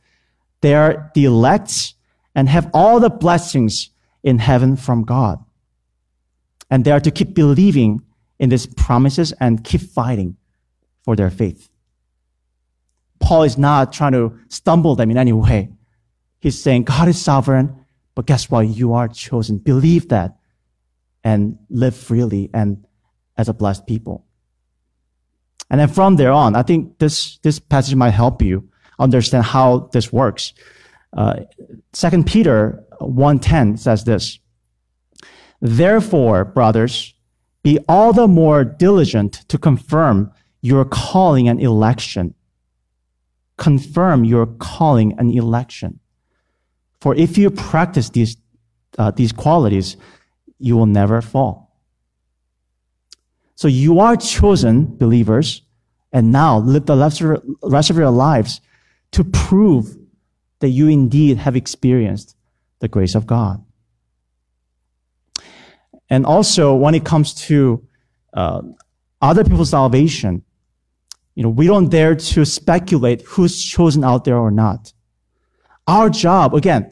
they 0.60 0.74
are 0.74 1.10
the 1.14 1.24
elect 1.24 1.94
and 2.34 2.48
have 2.48 2.70
all 2.72 3.00
the 3.00 3.10
blessings 3.10 3.90
in 4.22 4.38
heaven 4.38 4.76
from 4.76 5.04
God. 5.04 5.42
And 6.70 6.84
they 6.84 6.90
are 6.90 7.00
to 7.00 7.10
keep 7.10 7.34
believing 7.34 8.02
in 8.38 8.48
these 8.48 8.66
promises 8.66 9.32
and 9.40 9.64
keep 9.64 9.80
fighting 9.80 10.36
for 11.02 11.16
their 11.16 11.30
faith. 11.30 11.68
Paul 13.20 13.44
is 13.44 13.56
not 13.56 13.92
trying 13.92 14.12
to 14.12 14.38
stumble 14.48 14.96
them 14.96 15.10
in 15.10 15.16
any 15.16 15.32
way. 15.32 15.70
He's 16.44 16.62
saying 16.62 16.82
God 16.84 17.08
is 17.08 17.18
sovereign, 17.18 17.86
but 18.14 18.26
guess 18.26 18.50
what? 18.50 18.68
You 18.68 18.92
are 18.92 19.08
chosen. 19.08 19.56
Believe 19.56 20.10
that 20.10 20.36
and 21.24 21.58
live 21.70 21.96
freely 21.96 22.50
and 22.52 22.84
as 23.38 23.48
a 23.48 23.54
blessed 23.54 23.86
people. 23.86 24.26
And 25.70 25.80
then 25.80 25.88
from 25.88 26.16
there 26.16 26.32
on, 26.32 26.54
I 26.54 26.62
think 26.62 26.98
this, 26.98 27.38
this 27.38 27.58
passage 27.58 27.94
might 27.94 28.10
help 28.10 28.42
you 28.42 28.68
understand 28.98 29.44
how 29.44 29.88
this 29.94 30.12
works. 30.12 30.52
Uh, 31.16 31.44
Second 31.94 32.26
Peter 32.26 32.84
1.10 33.00 33.78
says 33.78 34.04
this, 34.04 34.38
Therefore, 35.62 36.44
brothers, 36.44 37.14
be 37.62 37.78
all 37.88 38.12
the 38.12 38.28
more 38.28 38.64
diligent 38.64 39.48
to 39.48 39.56
confirm 39.56 40.30
your 40.60 40.84
calling 40.84 41.48
and 41.48 41.58
election. 41.58 42.34
Confirm 43.56 44.26
your 44.26 44.44
calling 44.44 45.18
and 45.18 45.34
election. 45.34 46.00
For 47.04 47.14
if 47.14 47.36
you 47.36 47.50
practice 47.50 48.08
these, 48.08 48.38
uh, 48.96 49.10
these 49.10 49.30
qualities, 49.30 49.98
you 50.58 50.74
will 50.74 50.86
never 50.86 51.20
fall. 51.20 51.76
So 53.56 53.68
you 53.68 54.00
are 54.00 54.16
chosen 54.16 54.96
believers 54.96 55.60
and 56.14 56.32
now 56.32 56.56
live 56.60 56.86
the 56.86 56.96
rest 57.62 57.90
of 57.90 57.96
your 57.98 58.10
lives 58.10 58.62
to 59.10 59.22
prove 59.22 59.98
that 60.60 60.70
you 60.70 60.88
indeed 60.88 61.36
have 61.36 61.56
experienced 61.56 62.36
the 62.78 62.88
grace 62.88 63.14
of 63.14 63.26
God. 63.26 63.62
And 66.08 66.24
also, 66.24 66.74
when 66.74 66.94
it 66.94 67.04
comes 67.04 67.34
to 67.48 67.86
uh, 68.32 68.62
other 69.20 69.44
people's 69.44 69.68
salvation, 69.68 70.42
you 71.34 71.42
know, 71.42 71.50
we 71.50 71.66
don't 71.66 71.90
dare 71.90 72.14
to 72.14 72.46
speculate 72.46 73.20
who's 73.26 73.62
chosen 73.62 74.04
out 74.04 74.24
there 74.24 74.38
or 74.38 74.50
not. 74.50 74.94
Our 75.86 76.08
job, 76.08 76.54
again, 76.54 76.90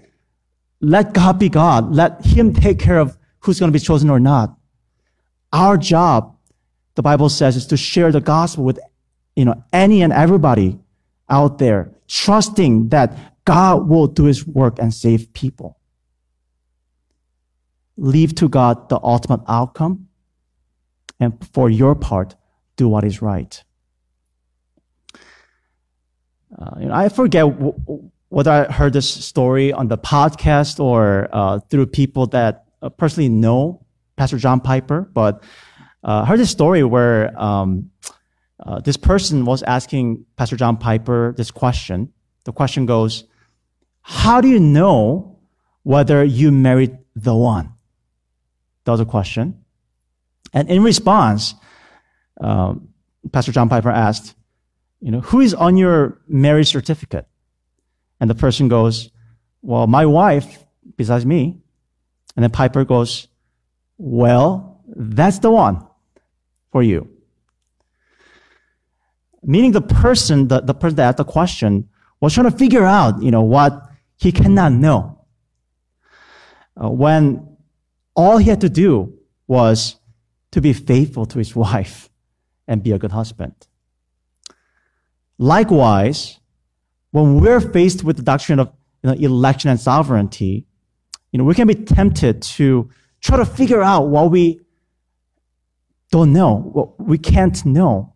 let 0.83 1.15
God 1.15 1.39
be 1.39 1.49
God. 1.49 1.95
Let 1.95 2.27
Him 2.27 2.53
take 2.53 2.79
care 2.79 2.99
of 2.99 3.17
who's 3.41 3.59
going 3.59 3.73
to 3.73 3.79
be 3.79 3.83
chosen 3.83 4.11
or 4.11 4.21
not. 4.21 4.55
Our 5.53 5.79
job, 5.79 6.37
the 6.97 7.03
Bible 7.03 7.29
says, 7.29 7.57
is 7.57 7.67
to 7.69 7.77
share 7.77 8.11
the 8.11 8.21
gospel 8.21 8.65
with, 8.65 8.81
you 9.37 9.45
know, 9.45 9.65
any 9.73 10.03
and 10.03 10.12
everybody 10.12 10.79
out 11.31 11.59
there, 11.59 11.93
trusting 12.09 12.89
that 12.89 13.17
God 13.45 13.89
will 13.89 14.09
do 14.09 14.25
His 14.25 14.47
work 14.47 14.79
and 14.79 14.93
save 14.93 15.33
people. 15.33 15.79
Leave 17.97 18.35
to 18.35 18.49
God 18.49 18.89
the 18.89 18.99
ultimate 19.03 19.41
outcome, 19.47 20.09
and 21.21 21.33
for 21.53 21.71
your 21.71 21.95
part, 21.95 22.35
do 22.77 22.89
what 22.89 23.05
is 23.05 23.23
right. 23.23 23.62
Uh, 26.59 26.81
you 26.81 26.87
know, 26.87 26.95
I 26.95 27.09
forget 27.09 27.45
w- 27.45 28.11
whether 28.33 28.51
I 28.51 28.73
heard 28.73 28.95
this 28.95 29.11
story 29.11 29.75
on 29.75 29.89
the 29.89 29.99
podcast 29.99 30.81
or 30.81 31.29
uh, 31.33 31.61
through 31.69 31.87
people 31.89 32.27
that 32.29 32.65
uh, 32.81 32.89
personally 32.89 33.29
know 33.29 33.85
Pastor 34.17 34.39
John 34.39 34.59
Piper, 34.59 35.03
but 35.03 35.45
uh, 36.03 36.23
I 36.23 36.25
heard 36.25 36.41
this 36.41 36.51
story 36.51 36.83
where 36.83 37.39
um, 37.39 37.91
uh, 38.59 38.81
this 38.81 38.97
person 38.97 39.45
was 39.45 39.62
asking 39.65 40.25
Pastor 40.37 40.57
John 40.57 40.79
Piper 40.79 41.35
this 41.37 41.51
question. 41.51 42.11
The 42.45 42.53
question 42.53 42.87
goes, 42.87 43.25
"How 44.01 44.41
do 44.41 44.49
you 44.49 44.61
know 44.61 45.39
whether 45.83 46.25
you 46.25 46.51
married 46.53 46.97
the 47.15 47.35
one?" 47.35 47.75
That 48.85 48.93
was 48.93 49.01
a 49.01 49.05
question, 49.05 49.62
and 50.55 50.71
in 50.71 50.83
response, 50.83 51.55
um, 52.41 52.89
Pastor 53.31 53.53
John 53.53 53.69
Piper 53.69 53.91
asked, 53.91 54.35
"You 55.03 55.11
know, 55.11 55.21
who 55.21 55.41
is 55.41 55.53
on 55.53 55.77
your 55.77 56.23
marriage 56.27 56.71
certificate?" 56.71 57.27
And 58.23 58.31
the 58.31 58.37
person 58.37 58.69
goes, 58.69 59.11
Well, 59.62 59.88
my 59.88 60.07
wife, 60.07 60.64
besides 60.97 61.26
me. 61.26 61.61
And 62.37 62.45
then 62.45 62.50
Piper 62.50 62.85
goes, 62.85 63.26
Well, 63.99 64.81
that's 64.87 65.41
the 65.41 65.50
one 65.50 65.85
for 66.71 66.85
you. 66.85 67.11
Meaning 69.43 69.73
the 69.73 69.83
person, 69.83 70.47
the, 70.47 70.61
the 70.61 70.73
person 70.73 70.95
that 70.97 71.09
asked 71.09 71.17
the 71.17 71.25
question 71.25 71.88
was 72.21 72.33
trying 72.33 72.49
to 72.49 72.57
figure 72.57 72.85
out, 72.85 73.21
you 73.21 73.33
know, 73.33 73.43
what 73.43 73.91
he 74.17 74.31
cannot 74.31 74.71
know. 74.71 75.26
Uh, 76.81 76.91
when 76.91 77.57
all 78.14 78.38
he 78.38 78.49
had 78.49 78.61
to 78.61 78.69
do 78.69 79.19
was 79.49 79.97
to 80.52 80.61
be 80.61 80.73
faithful 80.73 81.26
to 81.26 81.38
his 81.38 81.57
wife 81.67 82.09
and 82.69 82.85
be 82.85 82.93
a 82.93 82.99
good 83.00 83.11
husband. 83.11 83.67
Likewise, 85.38 86.38
when 87.12 87.40
we're 87.40 87.61
faced 87.61 88.02
with 88.02 88.16
the 88.16 88.23
doctrine 88.23 88.59
of 88.59 88.73
you 89.02 89.11
know, 89.11 89.16
election 89.16 89.71
and 89.71 89.78
sovereignty, 89.78 90.66
you 91.31 91.38
know, 91.38 91.45
we 91.45 91.54
can 91.54 91.69
be 91.69 91.75
tempted 91.75 92.42
to 92.42 92.90
try 93.21 93.37
to 93.37 93.45
figure 93.45 93.83
out 93.83 94.09
what 94.09 94.31
we 94.31 94.61
don't 96.11 96.33
know, 96.33 96.57
what 96.57 97.00
we 97.00 97.16
can't 97.16 97.64
know, 97.64 98.14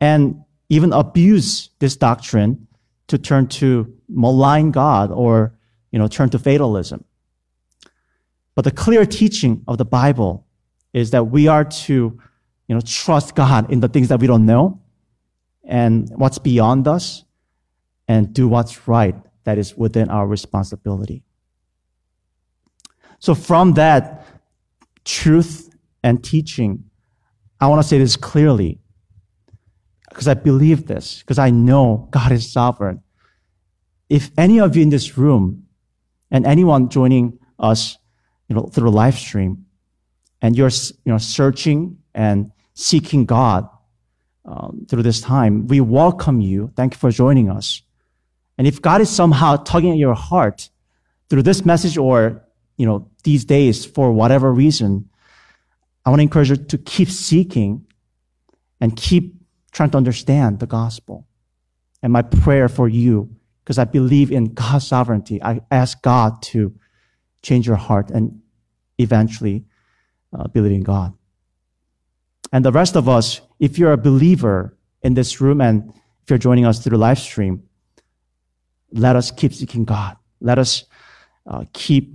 and 0.00 0.42
even 0.68 0.92
abuse 0.92 1.70
this 1.78 1.96
doctrine 1.96 2.66
to 3.08 3.18
turn 3.18 3.46
to 3.48 3.92
malign 4.08 4.70
God 4.70 5.10
or, 5.10 5.54
you 5.90 5.98
know, 5.98 6.08
turn 6.08 6.30
to 6.30 6.38
fatalism. 6.38 7.04
But 8.54 8.64
the 8.64 8.70
clear 8.70 9.04
teaching 9.04 9.62
of 9.68 9.78
the 9.78 9.84
Bible 9.84 10.46
is 10.92 11.10
that 11.10 11.24
we 11.24 11.48
are 11.48 11.64
to, 11.64 12.20
you 12.66 12.74
know, 12.74 12.80
trust 12.80 13.34
God 13.34 13.70
in 13.70 13.80
the 13.80 13.88
things 13.88 14.08
that 14.08 14.20
we 14.20 14.26
don't 14.26 14.46
know 14.46 14.80
and 15.64 16.08
what's 16.16 16.38
beyond 16.38 16.88
us 16.88 17.24
and 18.10 18.34
do 18.34 18.48
what's 18.48 18.88
right 18.88 19.14
that 19.44 19.56
is 19.56 19.76
within 19.76 20.10
our 20.10 20.26
responsibility. 20.26 21.22
So 23.20 23.36
from 23.36 23.74
that 23.74 24.26
truth 25.04 25.72
and 26.02 26.22
teaching, 26.24 26.90
I 27.60 27.68
want 27.68 27.80
to 27.80 27.86
say 27.86 27.98
this 27.98 28.16
clearly 28.16 28.80
because 30.08 30.26
I 30.26 30.34
believe 30.34 30.88
this, 30.88 31.20
because 31.20 31.38
I 31.38 31.50
know 31.50 32.08
God 32.10 32.32
is 32.32 32.50
sovereign. 32.50 33.00
If 34.08 34.32
any 34.36 34.58
of 34.58 34.74
you 34.74 34.82
in 34.82 34.90
this 34.90 35.16
room 35.16 35.66
and 36.32 36.44
anyone 36.44 36.88
joining 36.88 37.38
us, 37.60 37.96
you 38.48 38.56
know, 38.56 38.62
through 38.62 38.90
live 38.90 39.16
stream, 39.16 39.66
and 40.42 40.56
you're, 40.56 40.70
you 41.04 41.12
know, 41.12 41.18
searching 41.18 41.98
and 42.12 42.50
seeking 42.74 43.24
God 43.24 43.68
um, 44.44 44.84
through 44.88 45.04
this 45.04 45.20
time, 45.20 45.68
we 45.68 45.80
welcome 45.80 46.40
you. 46.40 46.72
Thank 46.74 46.94
you 46.94 46.98
for 46.98 47.12
joining 47.12 47.48
us. 47.48 47.82
And 48.60 48.66
if 48.66 48.82
God 48.82 49.00
is 49.00 49.08
somehow 49.08 49.56
tugging 49.56 49.92
at 49.92 49.96
your 49.96 50.12
heart 50.12 50.68
through 51.30 51.44
this 51.44 51.64
message 51.64 51.96
or, 51.96 52.44
you 52.76 52.84
know, 52.84 53.08
these 53.24 53.46
days 53.46 53.86
for 53.86 54.12
whatever 54.12 54.52
reason, 54.52 55.08
I 56.04 56.10
want 56.10 56.18
to 56.18 56.24
encourage 56.24 56.50
you 56.50 56.56
to 56.56 56.76
keep 56.76 57.08
seeking 57.08 57.86
and 58.78 58.94
keep 58.94 59.34
trying 59.72 59.88
to 59.92 59.96
understand 59.96 60.60
the 60.60 60.66
gospel. 60.66 61.26
And 62.02 62.12
my 62.12 62.20
prayer 62.20 62.68
for 62.68 62.86
you, 62.86 63.34
because 63.64 63.78
I 63.78 63.84
believe 63.84 64.30
in 64.30 64.52
God's 64.52 64.86
sovereignty, 64.86 65.42
I 65.42 65.62
ask 65.70 66.02
God 66.02 66.42
to 66.52 66.74
change 67.40 67.66
your 67.66 67.76
heart 67.76 68.10
and 68.10 68.42
eventually 68.98 69.64
uh, 70.38 70.48
believe 70.48 70.72
in 70.72 70.82
God. 70.82 71.14
And 72.52 72.62
the 72.62 72.72
rest 72.72 72.94
of 72.94 73.08
us, 73.08 73.40
if 73.58 73.78
you're 73.78 73.92
a 73.92 73.96
believer 73.96 74.76
in 75.00 75.14
this 75.14 75.40
room 75.40 75.62
and 75.62 75.94
if 76.22 76.28
you're 76.28 76.38
joining 76.38 76.66
us 76.66 76.84
through 76.84 76.98
live 76.98 77.18
stream, 77.18 77.62
let 78.92 79.16
us 79.16 79.30
keep 79.30 79.52
seeking 79.52 79.84
God. 79.84 80.16
Let 80.40 80.58
us 80.58 80.84
uh, 81.46 81.64
keep 81.72 82.14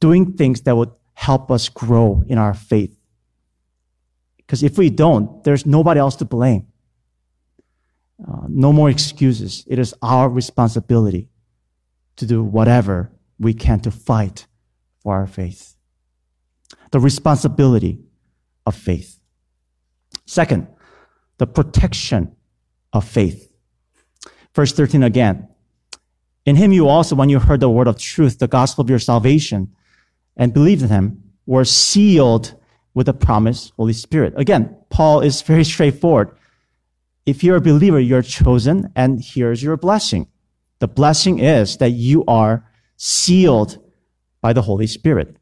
doing 0.00 0.32
things 0.34 0.62
that 0.62 0.76
would 0.76 0.92
help 1.14 1.50
us 1.50 1.68
grow 1.68 2.24
in 2.26 2.38
our 2.38 2.54
faith. 2.54 2.96
Because 4.36 4.62
if 4.62 4.76
we 4.76 4.90
don't, 4.90 5.42
there's 5.44 5.64
nobody 5.64 6.00
else 6.00 6.16
to 6.16 6.24
blame. 6.24 6.66
Uh, 8.26 8.46
no 8.48 8.72
more 8.72 8.90
excuses. 8.90 9.64
It 9.66 9.78
is 9.78 9.94
our 10.02 10.28
responsibility 10.28 11.28
to 12.16 12.26
do 12.26 12.42
whatever 12.42 13.10
we 13.38 13.54
can 13.54 13.80
to 13.80 13.90
fight 13.90 14.46
for 15.02 15.14
our 15.14 15.26
faith. 15.26 15.76
The 16.90 17.00
responsibility 17.00 18.00
of 18.66 18.74
faith. 18.74 19.18
Second, 20.26 20.68
the 21.38 21.46
protection 21.46 22.36
of 22.92 23.06
faith. 23.06 23.52
Verse 24.54 24.72
13 24.72 25.02
again. 25.02 25.48
In 26.46 26.56
him 26.56 26.72
you 26.72 26.88
also, 26.88 27.16
when 27.16 27.28
you 27.28 27.38
heard 27.38 27.60
the 27.60 27.70
word 27.70 27.88
of 27.88 27.98
truth, 27.98 28.38
the 28.38 28.48
gospel 28.48 28.82
of 28.82 28.90
your 28.90 28.98
salvation, 28.98 29.74
and 30.36 30.52
believed 30.52 30.82
in 30.82 30.88
him, 30.88 31.22
were 31.46 31.64
sealed 31.64 32.54
with 32.92 33.06
the 33.06 33.14
promised 33.14 33.72
Holy 33.76 33.92
Spirit. 33.92 34.34
Again, 34.36 34.76
Paul 34.90 35.20
is 35.20 35.42
very 35.42 35.64
straightforward. 35.64 36.36
If 37.26 37.42
you're 37.42 37.56
a 37.56 37.60
believer, 37.60 37.98
you're 37.98 38.22
chosen, 38.22 38.92
and 38.94 39.22
here's 39.22 39.62
your 39.62 39.76
blessing. 39.76 40.28
The 40.80 40.88
blessing 40.88 41.38
is 41.38 41.78
that 41.78 41.90
you 41.90 42.24
are 42.26 42.68
sealed 42.96 43.78
by 44.40 44.52
the 44.52 44.62
Holy 44.62 44.86
Spirit. 44.86 45.36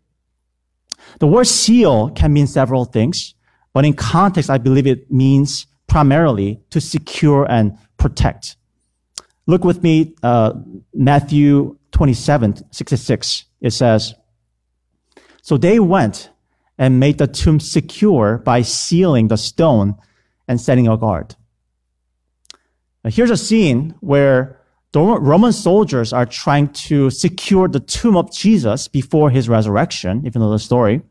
The 1.18 1.26
word 1.26 1.46
seal 1.46 2.10
can 2.10 2.32
mean 2.32 2.46
several 2.46 2.84
things, 2.84 3.34
but 3.72 3.84
in 3.84 3.94
context, 3.94 4.50
I 4.50 4.58
believe 4.58 4.86
it 4.86 5.10
means 5.10 5.66
primarily 5.88 6.60
to 6.70 6.80
secure 6.80 7.44
and 7.50 7.76
protect. 7.96 8.56
Look 9.46 9.64
with 9.64 9.82
me, 9.82 10.14
uh, 10.22 10.52
Matthew 10.94 11.76
27, 11.92 12.72
66. 12.72 13.44
It 13.60 13.70
says, 13.72 14.14
So 15.42 15.56
they 15.56 15.78
went 15.78 16.30
and 16.78 17.00
made 17.00 17.18
the 17.18 17.26
tomb 17.26 17.60
secure 17.60 18.38
by 18.38 18.62
sealing 18.62 19.28
the 19.28 19.36
stone 19.36 19.96
and 20.48 20.60
setting 20.60 20.88
a 20.88 20.96
guard. 20.96 21.36
Now, 23.04 23.10
here's 23.10 23.30
a 23.30 23.36
scene 23.36 23.94
where 24.00 24.60
Roman 24.94 25.52
soldiers 25.52 26.12
are 26.12 26.26
trying 26.26 26.68
to 26.68 27.10
secure 27.10 27.66
the 27.66 27.80
tomb 27.80 28.16
of 28.16 28.32
Jesus 28.32 28.88
before 28.88 29.30
his 29.30 29.48
resurrection, 29.48 30.22
if 30.24 30.34
you 30.34 30.40
know 30.40 30.50
the 30.50 30.58
story. 30.58 31.02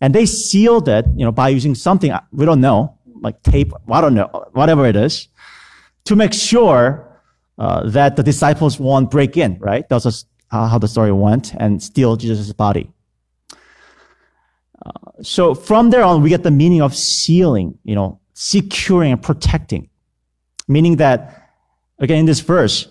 And 0.00 0.14
they 0.14 0.26
sealed 0.26 0.88
it, 0.88 1.04
you 1.14 1.24
know, 1.24 1.32
by 1.32 1.50
using 1.50 1.74
something, 1.74 2.12
we 2.32 2.46
don't 2.46 2.60
know, 2.60 2.98
like 3.20 3.42
tape, 3.42 3.72
I 3.90 4.00
don't 4.00 4.14
know, 4.14 4.46
whatever 4.52 4.86
it 4.86 4.96
is, 4.96 5.28
to 6.04 6.16
make 6.16 6.32
sure 6.32 7.09
uh, 7.58 7.88
that 7.90 8.16
the 8.16 8.22
disciples 8.22 8.78
won't 8.78 9.10
break 9.10 9.36
in, 9.36 9.58
right? 9.58 9.88
That 9.88 10.04
was 10.04 10.26
how 10.50 10.78
the 10.78 10.88
story 10.88 11.12
went 11.12 11.54
and 11.54 11.82
steal 11.82 12.16
Jesus' 12.16 12.52
body. 12.52 12.90
Uh, 14.84 14.90
so 15.22 15.54
from 15.54 15.90
there 15.90 16.02
on, 16.02 16.22
we 16.22 16.28
get 16.28 16.42
the 16.42 16.50
meaning 16.50 16.82
of 16.82 16.96
sealing, 16.96 17.78
you 17.84 17.94
know, 17.94 18.20
securing 18.34 19.12
and 19.12 19.22
protecting. 19.22 19.88
Meaning 20.66 20.96
that, 20.96 21.50
again, 21.98 22.18
in 22.20 22.26
this 22.26 22.40
verse, 22.40 22.88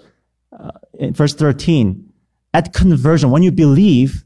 uh, 0.58 0.72
in 0.94 1.13
verse 1.13 1.34
13, 1.34 2.12
at 2.54 2.74
conversion, 2.74 3.32
when 3.32 3.43
you 3.43 3.52
believe, 3.52 4.24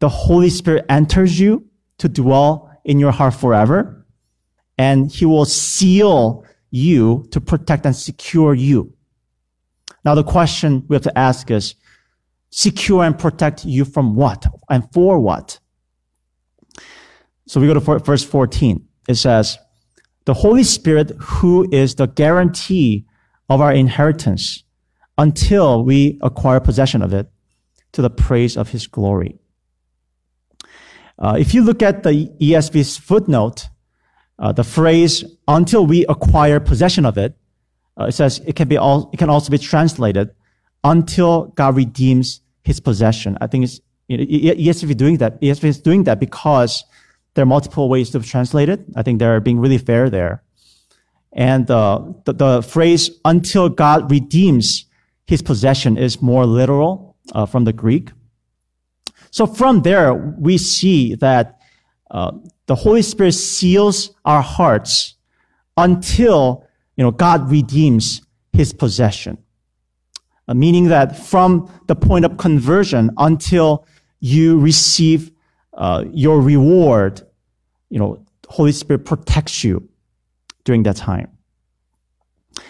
the 0.00 0.08
Holy 0.08 0.50
Spirit 0.50 0.84
enters 0.88 1.38
you 1.38 1.66
to 1.98 2.08
dwell 2.08 2.70
in 2.84 2.98
your 2.98 3.12
heart 3.12 3.34
forever, 3.34 4.04
and 4.76 5.10
He 5.10 5.24
will 5.24 5.44
seal 5.44 6.44
you 6.70 7.26
to 7.30 7.40
protect 7.40 7.86
and 7.86 7.94
secure 7.94 8.54
you. 8.54 8.92
Now, 10.04 10.14
the 10.14 10.24
question 10.24 10.84
we 10.88 10.96
have 10.96 11.02
to 11.02 11.18
ask 11.18 11.50
is, 11.50 11.74
secure 12.50 13.02
and 13.02 13.18
protect 13.18 13.64
you 13.64 13.84
from 13.84 14.14
what 14.14 14.46
and 14.70 14.84
for 14.92 15.18
what? 15.18 15.58
So 17.46 17.60
we 17.60 17.66
go 17.66 17.74
to 17.74 17.98
verse 17.98 18.24
14. 18.24 18.86
It 19.08 19.16
says, 19.16 19.58
the 20.24 20.34
Holy 20.34 20.62
Spirit 20.62 21.10
who 21.18 21.68
is 21.70 21.96
the 21.96 22.06
guarantee 22.06 23.06
of 23.48 23.60
our 23.60 23.72
inheritance 23.72 24.62
until 25.18 25.84
we 25.84 26.18
acquire 26.22 26.60
possession 26.60 27.02
of 27.02 27.12
it 27.12 27.28
to 27.92 28.02
the 28.02 28.10
praise 28.10 28.56
of 28.56 28.70
his 28.70 28.86
glory. 28.86 29.38
Uh, 31.18 31.36
if 31.38 31.54
you 31.54 31.62
look 31.62 31.82
at 31.82 32.02
the 32.02 32.30
ESV's 32.40 32.96
footnote, 32.96 33.68
uh, 34.38 34.52
the 34.52 34.64
phrase 34.64 35.24
until 35.46 35.86
we 35.86 36.04
acquire 36.06 36.58
possession 36.58 37.04
of 37.04 37.18
it 37.18 37.36
uh, 37.98 38.04
it 38.04 38.12
says 38.12 38.40
it 38.46 38.56
can 38.56 38.68
be 38.68 38.76
all, 38.76 39.10
it 39.12 39.18
can 39.18 39.30
also 39.30 39.50
be 39.50 39.58
translated 39.58 40.34
until 40.82 41.46
God 41.54 41.76
redeems 41.76 42.40
his 42.62 42.80
possession. 42.80 43.38
I 43.40 43.46
think 43.46 43.64
it's, 43.64 43.80
you 44.08 44.18
know, 44.18 44.24
ESV 44.24 44.96
doing 44.96 45.18
that. 45.18 45.40
ESV 45.40 45.64
is 45.64 45.80
doing 45.80 46.04
that 46.04 46.20
because 46.20 46.84
there 47.34 47.42
are 47.42 47.46
multiple 47.46 47.88
ways 47.88 48.10
to 48.10 48.20
translate 48.20 48.68
it. 48.68 48.84
I 48.96 49.02
think 49.02 49.18
they're 49.18 49.40
being 49.40 49.58
really 49.58 49.78
fair 49.78 50.10
there. 50.10 50.42
And 51.32 51.70
uh, 51.70 52.12
the, 52.24 52.32
the 52.32 52.62
phrase 52.62 53.10
until 53.24 53.68
God 53.68 54.10
redeems 54.10 54.86
his 55.26 55.42
possession 55.42 55.96
is 55.96 56.22
more 56.22 56.46
literal 56.46 57.16
uh, 57.32 57.46
from 57.46 57.64
the 57.64 57.72
Greek. 57.72 58.10
So 59.30 59.46
from 59.46 59.82
there, 59.82 60.14
we 60.14 60.58
see 60.58 61.16
that 61.16 61.60
uh, 62.10 62.32
the 62.66 62.76
Holy 62.76 63.02
Spirit 63.02 63.32
seals 63.32 64.14
our 64.24 64.42
hearts 64.42 65.14
until 65.76 66.66
you 66.96 67.04
know, 67.04 67.10
God 67.10 67.50
redeems 67.50 68.22
his 68.52 68.72
possession. 68.72 69.38
Uh, 70.46 70.54
meaning 70.54 70.88
that 70.88 71.16
from 71.16 71.70
the 71.86 71.96
point 71.96 72.24
of 72.24 72.36
conversion 72.36 73.10
until 73.16 73.86
you 74.20 74.58
receive 74.58 75.32
uh, 75.72 76.04
your 76.12 76.40
reward, 76.40 77.22
you 77.88 77.98
know, 77.98 78.24
Holy 78.48 78.72
Spirit 78.72 79.06
protects 79.06 79.64
you 79.64 79.88
during 80.64 80.82
that 80.84 80.96
time. 80.96 81.30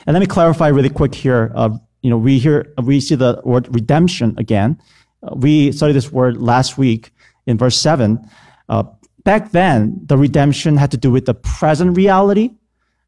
And 0.06 0.14
let 0.14 0.20
me 0.20 0.26
clarify 0.26 0.68
really 0.68 0.88
quick 0.88 1.14
here. 1.14 1.52
Uh, 1.54 1.70
you 2.00 2.10
know, 2.10 2.16
we 2.16 2.38
hear, 2.38 2.72
we 2.82 3.00
see 3.00 3.14
the 3.14 3.40
word 3.44 3.74
redemption 3.74 4.34
again. 4.38 4.80
Uh, 5.22 5.34
we 5.34 5.72
studied 5.72 5.94
this 5.94 6.12
word 6.12 6.40
last 6.40 6.78
week 6.78 7.10
in 7.46 7.58
verse 7.58 7.76
seven. 7.76 8.28
Uh, 8.68 8.84
back 9.24 9.50
then, 9.50 10.00
the 10.06 10.16
redemption 10.16 10.76
had 10.76 10.90
to 10.92 10.96
do 10.96 11.10
with 11.10 11.26
the 11.26 11.34
present 11.34 11.96
reality 11.96 12.50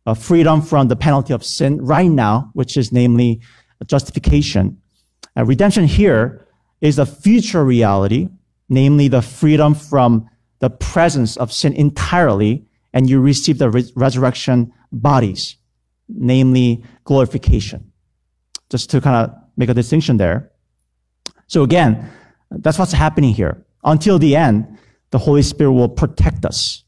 uh, 0.07 0.15
freedom 0.15 0.63
from 0.63 0.89
the 0.89 0.97
penalty 0.97 1.33
of 1.33 1.45
sin 1.45 1.85
right 1.85 2.11
now, 2.11 2.51
which 2.55 2.77
is 2.77 2.93
namely 2.93 3.41
justification. 3.87 4.81
Uh, 5.37 5.45
redemption 5.45 5.85
here 5.85 6.47
is 6.81 6.99
a 6.99 7.07
future 7.07 7.65
reality, 7.65 8.29
namely 8.69 9.09
the 9.09 9.23
freedom 9.23 9.75
from 9.75 10.29
the 10.61 10.71
presence 10.71 11.37
of 11.37 11.53
sin 11.53 11.73
entirely, 11.75 12.65
and 12.93 13.11
you 13.11 13.21
receive 13.21 13.59
the 13.59 13.69
re- 13.69 13.93
resurrection 13.95 14.73
bodies, 14.93 15.57
namely 16.09 16.83
glorification. 17.05 17.93
Just 18.71 18.91
to 18.91 19.01
kind 19.01 19.29
of 19.29 19.37
make 19.57 19.69
a 19.69 19.75
distinction 19.75 20.17
there. 20.17 20.51
So 21.47 21.63
again, 21.63 22.11
that's 22.51 22.79
what's 22.79 22.93
happening 22.93 23.35
here. 23.35 23.65
Until 23.85 24.19
the 24.19 24.35
end, 24.35 24.79
the 25.11 25.19
Holy 25.19 25.43
Spirit 25.43 25.73
will 25.73 25.89
protect 25.89 26.45
us. 26.45 26.85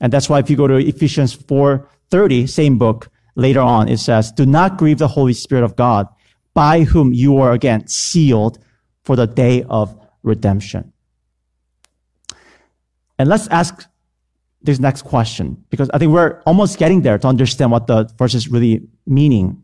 And 0.00 0.12
that's 0.12 0.28
why 0.28 0.38
if 0.38 0.48
you 0.48 0.56
go 0.56 0.66
to 0.66 0.76
Ephesians 0.76 1.32
4, 1.32 1.88
30, 2.10 2.46
same 2.46 2.78
book, 2.78 3.10
later 3.38 3.60
on, 3.60 3.88
it 3.88 3.98
says, 3.98 4.32
Do 4.32 4.44
not 4.44 4.76
grieve 4.76 4.98
the 4.98 5.08
Holy 5.08 5.32
Spirit 5.32 5.64
of 5.64 5.76
God, 5.76 6.06
by 6.54 6.82
whom 6.82 7.12
you 7.12 7.38
are 7.38 7.52
again 7.52 7.86
sealed 7.86 8.58
for 9.04 9.16
the 9.16 9.26
day 9.26 9.62
of 9.70 9.96
redemption. 10.22 10.92
And 13.18 13.28
let's 13.28 13.48
ask 13.48 13.86
this 14.60 14.78
next 14.78 15.02
question, 15.02 15.64
because 15.70 15.88
I 15.94 15.98
think 15.98 16.12
we're 16.12 16.42
almost 16.44 16.78
getting 16.78 17.02
there 17.02 17.16
to 17.18 17.28
understand 17.28 17.70
what 17.70 17.86
the 17.86 18.10
verse 18.18 18.34
is 18.34 18.48
really 18.48 18.82
meaning. 19.06 19.62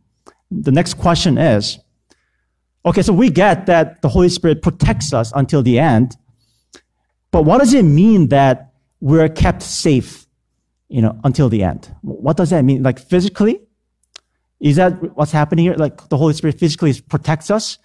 The 0.51 0.71
next 0.71 0.95
question 0.95 1.37
is, 1.37 1.79
okay, 2.87 3.03
so 3.03 3.13
we 3.13 3.29
get 3.29 3.67
that 3.67 4.03
the 4.03 4.09
Holy 4.09 4.29
Spirit 4.29 4.63
protects 4.63 5.13
us 5.13 5.33
until 5.35 5.63
the 5.63 5.79
end, 5.79 6.17
but 7.33 7.45
what 7.45 7.59
does 7.59 7.75
it 7.75 7.83
mean 7.83 8.29
that 8.29 8.73
we're 9.01 9.29
kept 9.29 9.63
safe 9.63 10.24
you 10.95 11.03
know, 11.03 11.19
until 11.25 11.49
the 11.49 11.65
end. 11.65 11.93
What 12.03 12.37
does 12.37 12.51
that 12.51 12.65
mean? 12.65 12.85
Like 12.85 13.01
physically? 13.01 13.61
Is 14.61 14.77
that 14.77 14.93
what's 15.17 15.33
happening 15.33 15.65
here? 15.65 15.75
Like 15.75 16.09
the 16.09 16.17
Holy 16.17 16.35
Spirit 16.35 16.61
physically 16.61 16.95
protects 17.01 17.51
us? 17.51 17.79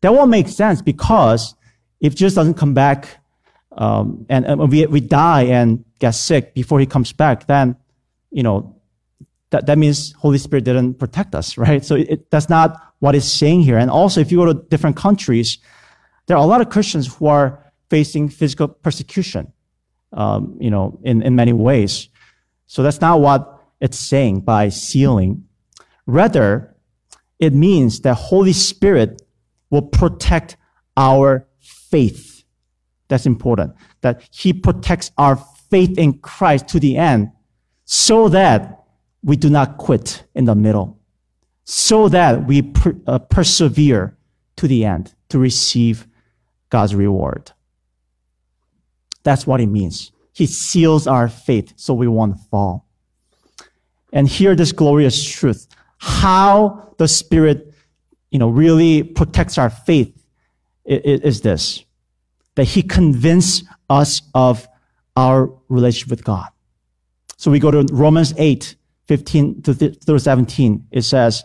That 0.00 0.14
won't 0.14 0.30
make 0.30 0.46
sense 0.46 0.80
because 0.80 1.56
if 2.00 2.14
Jesus 2.14 2.36
doesn't 2.36 2.54
come 2.54 2.72
back 2.72 3.18
um, 3.72 4.26
and, 4.28 4.44
and 4.44 4.70
we, 4.70 4.86
we 4.86 5.00
die 5.00 5.42
and 5.42 5.84
get 5.98 6.12
sick 6.12 6.54
before 6.54 6.78
he 6.78 6.86
comes 6.86 7.12
back, 7.12 7.48
then, 7.48 7.74
you 8.30 8.44
know, 8.44 8.76
that, 9.50 9.66
that 9.66 9.76
means 9.76 10.12
Holy 10.12 10.38
Spirit 10.38 10.62
didn't 10.62 11.00
protect 11.00 11.34
us, 11.34 11.58
right? 11.64 11.84
So 11.84 11.96
it, 11.96 12.30
that's 12.30 12.48
not 12.48 12.80
what 13.00 13.16
it's 13.16 13.26
saying 13.26 13.62
here. 13.62 13.76
And 13.76 13.90
also, 13.90 14.20
if 14.20 14.30
you 14.30 14.38
go 14.38 14.52
to 14.52 14.54
different 14.54 14.96
countries, 14.96 15.58
there 16.26 16.36
are 16.36 16.44
a 16.44 16.46
lot 16.46 16.60
of 16.60 16.70
Christians 16.70 17.12
who 17.12 17.26
are 17.26 17.72
facing 17.90 18.28
physical 18.28 18.68
persecution, 18.68 19.52
um, 20.12 20.56
you 20.60 20.70
know, 20.70 21.00
in, 21.02 21.22
in 21.22 21.34
many 21.34 21.52
ways. 21.52 22.08
So 22.66 22.82
that's 22.82 23.00
not 23.00 23.20
what 23.20 23.62
it's 23.80 23.98
saying 23.98 24.40
by 24.40 24.68
sealing. 24.68 25.44
Rather, 26.06 26.74
it 27.38 27.52
means 27.52 28.00
that 28.00 28.14
Holy 28.14 28.52
Spirit 28.52 29.22
will 29.70 29.82
protect 29.82 30.56
our 30.96 31.46
faith. 31.58 32.44
That's 33.08 33.26
important. 33.26 33.74
That 34.00 34.22
He 34.30 34.52
protects 34.52 35.12
our 35.18 35.36
faith 35.70 35.98
in 35.98 36.18
Christ 36.18 36.68
to 36.68 36.80
the 36.80 36.96
end 36.96 37.30
so 37.84 38.28
that 38.28 38.84
we 39.22 39.36
do 39.36 39.50
not 39.50 39.78
quit 39.78 40.24
in 40.34 40.44
the 40.44 40.54
middle, 40.54 41.00
so 41.64 42.08
that 42.08 42.46
we 42.46 42.62
per, 42.62 42.96
uh, 43.06 43.18
persevere 43.18 44.16
to 44.56 44.68
the 44.68 44.84
end 44.84 45.14
to 45.28 45.38
receive 45.38 46.06
God's 46.70 46.94
reward. 46.94 47.52
That's 49.22 49.46
what 49.46 49.60
it 49.60 49.66
means. 49.66 50.12
He 50.36 50.44
seals 50.44 51.06
our 51.06 51.30
faith 51.30 51.72
so 51.76 51.94
we 51.94 52.06
won't 52.06 52.38
fall. 52.50 52.86
And 54.12 54.28
hear 54.28 54.54
this 54.54 54.70
glorious 54.70 55.24
truth. 55.24 55.66
How 55.96 56.92
the 56.98 57.08
Spirit, 57.08 57.72
you 58.30 58.38
know, 58.38 58.50
really 58.50 59.02
protects 59.02 59.56
our 59.56 59.70
faith 59.70 60.12
is 60.84 61.40
this. 61.40 61.86
That 62.54 62.64
He 62.64 62.82
convinces 62.82 63.64
us 63.88 64.20
of 64.34 64.68
our 65.16 65.50
relationship 65.70 66.10
with 66.10 66.24
God. 66.24 66.48
So 67.38 67.50
we 67.50 67.58
go 67.58 67.70
to 67.70 67.86
Romans 67.90 68.34
8, 68.36 68.76
15 69.08 69.62
through 69.62 70.18
17. 70.18 70.86
It 70.90 71.02
says, 71.02 71.44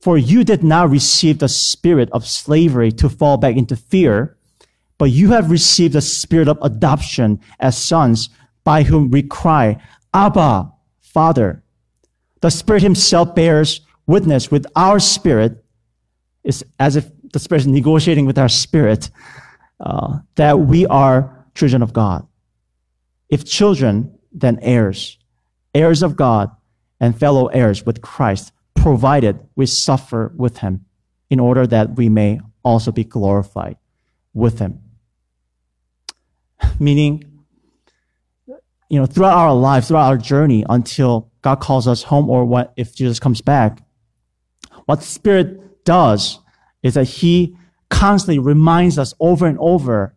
For 0.00 0.16
you 0.16 0.42
did 0.42 0.64
not 0.64 0.88
receive 0.88 1.38
the 1.38 1.50
spirit 1.50 2.08
of 2.12 2.26
slavery 2.26 2.92
to 2.92 3.10
fall 3.10 3.36
back 3.36 3.56
into 3.56 3.76
fear, 3.76 4.38
but 5.02 5.10
you 5.10 5.32
have 5.32 5.50
received 5.50 5.94
the 5.94 6.00
spirit 6.00 6.46
of 6.46 6.56
adoption 6.62 7.40
as 7.58 7.76
sons 7.76 8.30
by 8.62 8.84
whom 8.84 9.10
we 9.10 9.20
cry, 9.20 9.76
Abba, 10.14 10.70
Father. 11.00 11.64
The 12.40 12.50
Spirit 12.50 12.84
Himself 12.84 13.34
bears 13.34 13.80
witness 14.06 14.52
with 14.52 14.64
our 14.76 15.00
spirit. 15.00 15.64
It's 16.44 16.62
as 16.78 16.94
if 16.94 17.10
the 17.32 17.40
Spirit 17.40 17.62
is 17.62 17.66
negotiating 17.66 18.26
with 18.26 18.38
our 18.38 18.48
spirit 18.48 19.10
uh, 19.80 20.20
that 20.36 20.60
we 20.60 20.86
are 20.86 21.46
children 21.56 21.82
of 21.82 21.92
God. 21.92 22.24
If 23.28 23.44
children, 23.44 24.16
then 24.30 24.60
heirs, 24.62 25.18
heirs 25.74 26.04
of 26.04 26.14
God 26.14 26.48
and 27.00 27.18
fellow 27.18 27.48
heirs 27.48 27.84
with 27.84 28.02
Christ, 28.02 28.52
provided 28.76 29.40
we 29.56 29.66
suffer 29.66 30.32
with 30.36 30.58
him 30.58 30.84
in 31.28 31.40
order 31.40 31.66
that 31.66 31.96
we 31.96 32.08
may 32.08 32.40
also 32.62 32.92
be 32.92 33.02
glorified 33.02 33.78
with 34.32 34.60
him. 34.60 34.78
Meaning, 36.78 37.24
you 38.88 38.98
know, 38.98 39.06
throughout 39.06 39.36
our 39.36 39.54
lives, 39.54 39.88
throughout 39.88 40.08
our 40.08 40.18
journey 40.18 40.64
until 40.68 41.30
God 41.42 41.60
calls 41.60 41.88
us 41.88 42.02
home 42.02 42.28
or 42.28 42.44
what 42.44 42.72
if 42.76 42.94
Jesus 42.94 43.18
comes 43.18 43.40
back, 43.40 43.82
what 44.86 45.00
the 45.00 45.06
Spirit 45.06 45.84
does 45.84 46.40
is 46.82 46.94
that 46.94 47.04
He 47.04 47.56
constantly 47.90 48.38
reminds 48.38 48.98
us 48.98 49.14
over 49.20 49.46
and 49.46 49.58
over 49.58 50.14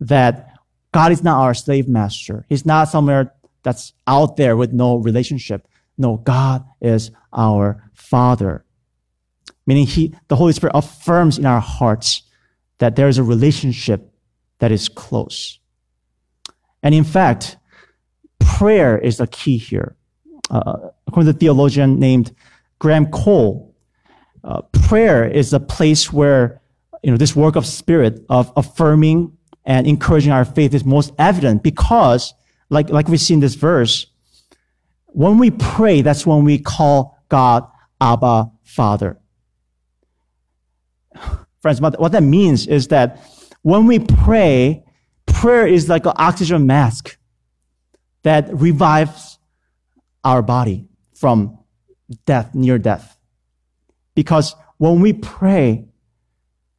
that 0.00 0.54
God 0.92 1.12
is 1.12 1.22
not 1.22 1.40
our 1.40 1.54
slave 1.54 1.88
master. 1.88 2.46
He's 2.48 2.64
not 2.64 2.88
somewhere 2.88 3.32
that's 3.62 3.92
out 4.06 4.36
there 4.36 4.56
with 4.56 4.72
no 4.72 4.96
relationship. 4.96 5.66
No, 5.98 6.18
God 6.18 6.64
is 6.80 7.10
our 7.32 7.90
Father. 7.94 8.64
Meaning 9.66 9.86
he, 9.86 10.14
the 10.28 10.36
Holy 10.36 10.52
Spirit 10.52 10.76
affirms 10.76 11.38
in 11.38 11.46
our 11.46 11.60
hearts 11.60 12.22
that 12.78 12.96
there 12.96 13.08
is 13.08 13.18
a 13.18 13.22
relationship 13.22 14.12
that 14.58 14.70
is 14.70 14.88
close. 14.88 15.58
And 16.84 16.94
in 16.94 17.02
fact, 17.02 17.56
prayer 18.38 18.98
is 18.98 19.16
the 19.16 19.26
key 19.26 19.56
here. 19.56 19.96
Uh, 20.50 20.90
according 21.06 21.32
to 21.32 21.36
a 21.36 21.40
theologian 21.40 21.98
named 21.98 22.34
Graham 22.78 23.06
Cole, 23.06 23.74
uh, 24.44 24.60
prayer 24.86 25.26
is 25.26 25.54
a 25.54 25.58
place 25.58 26.12
where 26.12 26.60
you 27.02 27.10
know 27.10 27.16
this 27.16 27.34
work 27.34 27.56
of 27.56 27.66
spirit 27.66 28.24
of 28.28 28.52
affirming 28.56 29.36
and 29.64 29.86
encouraging 29.86 30.30
our 30.30 30.44
faith 30.44 30.74
is 30.74 30.84
most 30.84 31.12
evident 31.18 31.62
because, 31.62 32.34
like, 32.68 32.90
like 32.90 33.08
we 33.08 33.16
see 33.16 33.32
in 33.32 33.40
this 33.40 33.54
verse, 33.54 34.06
when 35.06 35.38
we 35.38 35.50
pray, 35.50 36.02
that's 36.02 36.26
when 36.26 36.44
we 36.44 36.58
call 36.58 37.18
God 37.30 37.66
Abba 37.98 38.50
Father. 38.62 39.18
Friends, 41.62 41.80
what 41.80 42.12
that 42.12 42.22
means 42.22 42.66
is 42.66 42.88
that 42.88 43.22
when 43.62 43.86
we 43.86 43.98
pray, 43.98 44.84
prayer 45.44 45.66
is 45.66 45.90
like 45.90 46.06
an 46.06 46.14
oxygen 46.16 46.66
mask 46.66 47.18
that 48.22 48.48
revives 48.50 49.38
our 50.24 50.40
body 50.40 50.88
from 51.12 51.58
death, 52.24 52.54
near 52.54 52.78
death. 52.78 53.18
Because 54.14 54.56
when 54.78 55.00
we 55.00 55.12
pray, 55.12 55.84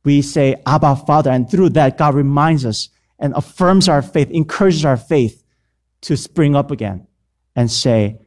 we 0.04 0.24
say, 0.24 0.56
Abba, 0.66 0.96
Father. 0.96 1.30
And 1.30 1.48
through 1.48 1.70
that, 1.78 2.00
God 2.00 2.16
reminds 2.16 2.66
us 2.66 2.90
and 3.20 3.36
affirms 3.36 3.88
our 3.88 4.02
faith, 4.02 4.32
encourages 4.32 4.84
our 4.84 4.98
faith 4.98 5.44
to 6.02 6.18
spring 6.18 6.56
up 6.56 6.72
again 6.72 7.06
and 7.56 7.70
say, 7.70 8.18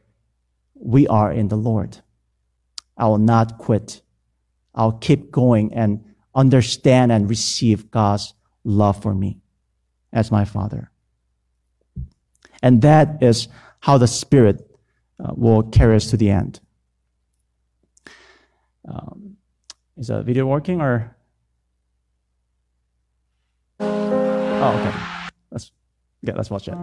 we 0.73 1.05
are 1.07 1.33
in 1.33 1.49
the 1.49 1.57
Lord. 1.57 1.97
I 2.95 3.07
will 3.07 3.17
not 3.17 3.57
quit. 3.57 4.01
I'll 4.73 4.93
keep 4.93 5.31
going 5.31 5.73
and 5.73 6.05
understand 6.33 7.11
and 7.11 7.29
receive 7.29 7.91
God's 7.91 8.33
love 8.63 9.01
for 9.01 9.13
me 9.13 9.38
as 10.11 10.31
my 10.31 10.45
Father. 10.45 10.91
And 12.61 12.81
that 12.81 13.21
is 13.21 13.47
how 13.79 13.97
the 13.97 14.07
Spirit 14.07 14.69
uh, 15.23 15.33
will 15.35 15.63
carry 15.63 15.95
us 15.95 16.09
to 16.11 16.17
the 16.17 16.29
end. 16.29 16.59
Um, 18.87 19.37
is 19.97 20.07
the 20.07 20.23
video 20.23 20.45
working 20.45 20.81
or? 20.81 21.15
Oh, 23.79 24.77
okay. 24.79 24.93
Let's 25.51 25.71
yeah, 26.21 26.33
let's 26.35 26.49
watch 26.49 26.67
it. 26.67 26.75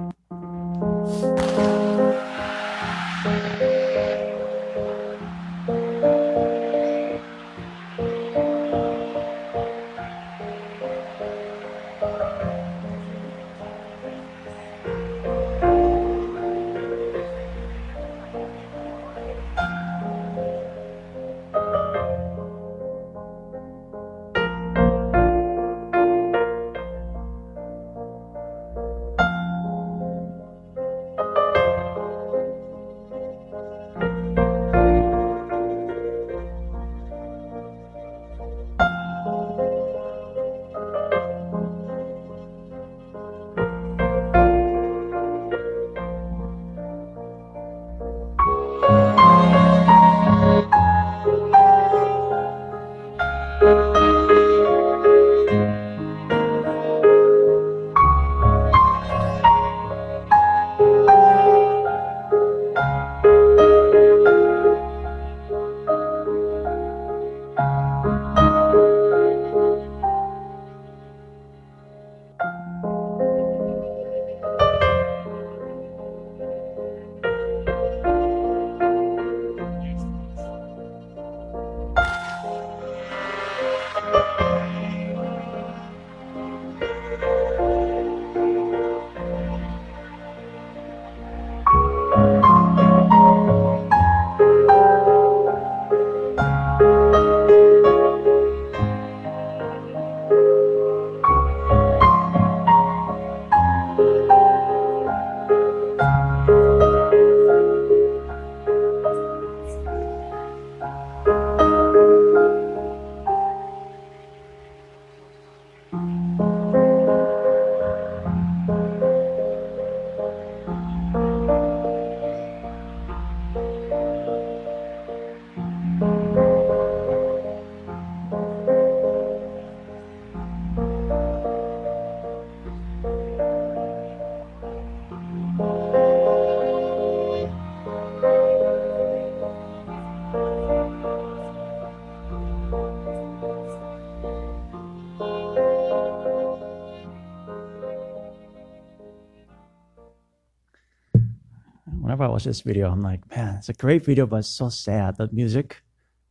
Watch 152.37 152.45
this 152.45 152.61
video, 152.61 152.91
I'm 152.91 153.01
like, 153.01 153.23
man, 153.35 153.55
it's 153.57 153.71
a 153.71 153.73
great 153.73 154.05
video, 154.05 154.27
but 154.27 154.37
it's 154.37 154.49
so 154.49 154.69
sad. 154.69 155.17
The 155.17 155.27
music, 155.33 155.81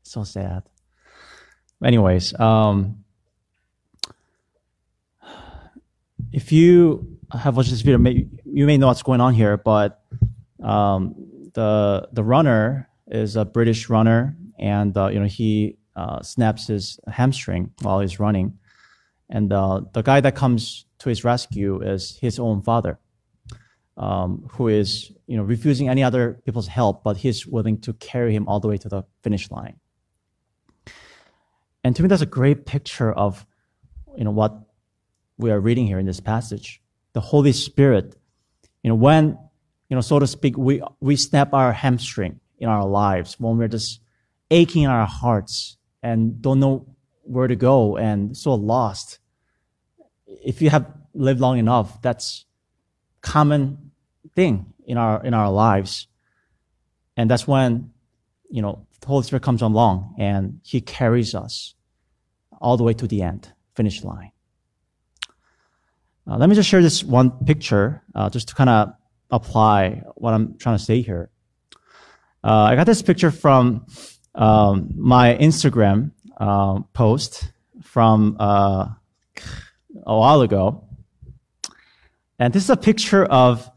so 0.03 0.23
sad. 0.23 0.61
Anyways, 1.83 2.39
um, 2.39 3.03
if 6.31 6.51
you 6.51 7.17
have 7.31 7.57
watched 7.57 7.71
this 7.71 7.81
video, 7.81 7.97
may, 7.97 8.27
you 8.45 8.67
may 8.67 8.77
know 8.77 8.85
what's 8.85 9.01
going 9.01 9.19
on 9.19 9.33
here, 9.33 9.57
but 9.57 10.03
um, 10.61 11.15
the 11.55 12.07
the 12.13 12.23
runner 12.23 12.87
is 13.07 13.35
a 13.35 13.43
British 13.43 13.89
runner, 13.89 14.37
and 14.59 14.95
uh, 14.95 15.07
you 15.07 15.19
know 15.19 15.25
he 15.25 15.77
uh, 15.95 16.21
snaps 16.21 16.67
his 16.67 16.99
hamstring 17.07 17.71
while 17.81 17.99
he's 17.99 18.19
running, 18.19 18.59
and 19.27 19.51
uh, 19.51 19.81
the 19.93 20.03
guy 20.03 20.21
that 20.21 20.35
comes 20.35 20.85
to 20.99 21.09
his 21.09 21.23
rescue 21.23 21.81
is 21.81 22.15
his 22.21 22.37
own 22.37 22.61
father, 22.61 22.99
um, 23.97 24.45
who 24.51 24.67
is 24.67 25.11
you 25.27 25.37
know 25.37 25.43
refusing 25.43 25.89
any 25.89 26.03
other 26.03 26.41
people's 26.45 26.67
help, 26.67 27.03
but 27.03 27.17
he's 27.17 27.47
willing 27.47 27.79
to 27.81 27.93
carry 27.93 28.35
him 28.35 28.47
all 28.47 28.59
the 28.59 28.67
way 28.67 28.77
to 28.77 28.89
the 28.89 29.03
finish 29.21 29.49
line. 29.51 29.79
And 31.83 31.95
to 31.95 32.01
me, 32.01 32.07
that's 32.07 32.21
a 32.21 32.27
great 32.27 32.65
picture 32.65 33.11
of 33.11 33.45
you 34.17 34.23
know 34.23 34.31
what 34.31 34.57
we 35.37 35.51
are 35.51 35.59
reading 35.59 35.87
here 35.87 35.99
in 35.99 36.05
this 36.05 36.19
passage. 36.19 36.81
The 37.13 37.21
Holy 37.21 37.51
Spirit, 37.51 38.15
you 38.83 38.89
know, 38.89 38.95
when 38.95 39.37
you 39.89 39.95
know, 39.95 40.01
so 40.01 40.19
to 40.19 40.27
speak, 40.27 40.57
we 40.57 40.81
we 40.99 41.15
snap 41.15 41.53
our 41.53 41.71
hamstring 41.71 42.39
in 42.57 42.69
our 42.69 42.85
lives 42.85 43.39
when 43.39 43.57
we're 43.57 43.67
just 43.67 44.01
aching 44.51 44.83
in 44.83 44.89
our 44.89 45.05
hearts 45.05 45.77
and 46.03 46.41
don't 46.41 46.59
know 46.59 46.95
where 47.23 47.47
to 47.47 47.55
go 47.55 47.97
and 47.97 48.35
so 48.35 48.53
lost. 48.53 49.19
If 50.27 50.61
you 50.61 50.69
have 50.69 50.91
lived 51.13 51.39
long 51.39 51.57
enough, 51.57 52.01
that's 52.01 52.45
common 53.21 53.84
thing 54.35 54.73
in 54.85 54.97
our 54.97 55.23
in 55.23 55.33
our 55.33 55.49
lives. 55.49 56.07
And 57.17 57.29
that's 57.29 57.47
when, 57.47 57.91
you 58.49 58.61
know, 58.61 58.85
the 58.99 59.07
Holy 59.07 59.23
Spirit 59.23 59.43
comes 59.43 59.61
along 59.61 60.15
and 60.19 60.59
He 60.63 60.81
carries 60.81 61.33
us 61.33 61.75
all 62.59 62.77
the 62.77 62.83
way 62.83 62.93
to 62.93 63.07
the 63.07 63.21
end, 63.21 63.53
finish 63.75 64.03
line. 64.03 64.31
Uh, 66.27 66.37
let 66.37 66.49
me 66.49 66.55
just 66.55 66.67
share 66.67 66.81
this 66.81 67.03
one 67.03 67.31
picture, 67.45 68.01
uh, 68.15 68.29
just 68.29 68.47
to 68.49 68.55
kind 68.55 68.69
of 68.69 68.93
apply 69.29 70.01
what 70.15 70.33
I'm 70.33 70.57
trying 70.57 70.77
to 70.77 70.83
say 70.83 71.01
here. 71.01 71.29
Uh, 72.43 72.63
I 72.63 72.75
got 72.75 72.85
this 72.85 73.01
picture 73.01 73.31
from 73.31 73.85
um, 74.33 74.89
my 74.95 75.35
Instagram 75.35 76.11
uh, 76.37 76.81
post 76.93 77.51
from 77.81 78.37
uh, 78.39 78.87
a 80.05 80.17
while 80.17 80.41
ago, 80.41 80.87
and 82.39 82.53
this 82.53 82.63
is 82.63 82.69
a 82.69 82.77
picture 82.77 83.23
of 83.25 83.69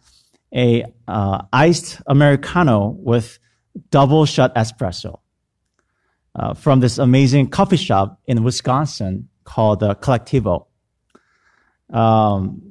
a 0.54 0.84
uh, 1.06 1.42
iced 1.52 2.00
americano 2.06 2.88
with 2.88 3.38
double 3.90 4.24
shot 4.24 4.54
espresso 4.54 5.20
uh, 6.38 6.54
from 6.54 6.80
this 6.80 6.98
amazing 6.98 7.48
coffee 7.48 7.76
shop 7.76 8.20
in 8.26 8.42
Wisconsin 8.44 9.28
called 9.44 9.82
uh, 9.82 9.94
Colectivo. 9.94 10.66
Um, 11.92 12.62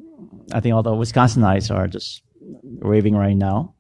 I 0.53 0.59
think 0.59 0.73
all 0.73 0.83
the 0.83 0.91
Wisconsinites 0.91 1.73
are 1.73 1.87
just 1.87 2.21
raving 2.79 3.15
right 3.15 3.35
now. 3.35 3.75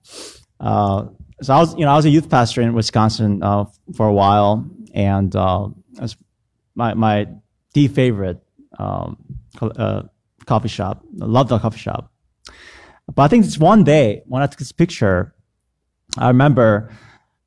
Uh, 0.59 1.05
so 1.41 1.53
I 1.53 1.59
was, 1.59 1.75
you 1.75 1.85
know, 1.85 1.91
I 1.91 1.95
was 1.95 2.05
a 2.05 2.09
youth 2.09 2.29
pastor 2.29 2.61
in 2.61 2.73
Wisconsin 2.73 3.43
uh, 3.43 3.65
for 3.95 4.07
a 4.07 4.13
while, 4.13 4.67
and 4.93 5.33
uh, 5.35 5.69
my 6.75 6.95
my 6.95 7.27
the 7.73 7.87
favorite 7.87 8.39
um, 8.79 9.17
uh, 9.61 10.03
coffee 10.45 10.67
shop. 10.67 11.03
I 11.21 11.25
love 11.25 11.47
the 11.47 11.59
coffee 11.59 11.77
shop. 11.77 12.11
But 13.13 13.23
I 13.23 13.27
think 13.27 13.45
it's 13.45 13.57
one 13.57 13.83
day 13.83 14.21
when 14.25 14.41
I 14.41 14.47
took 14.47 14.59
this 14.59 14.71
picture, 14.71 15.33
I 16.17 16.27
remember 16.27 16.91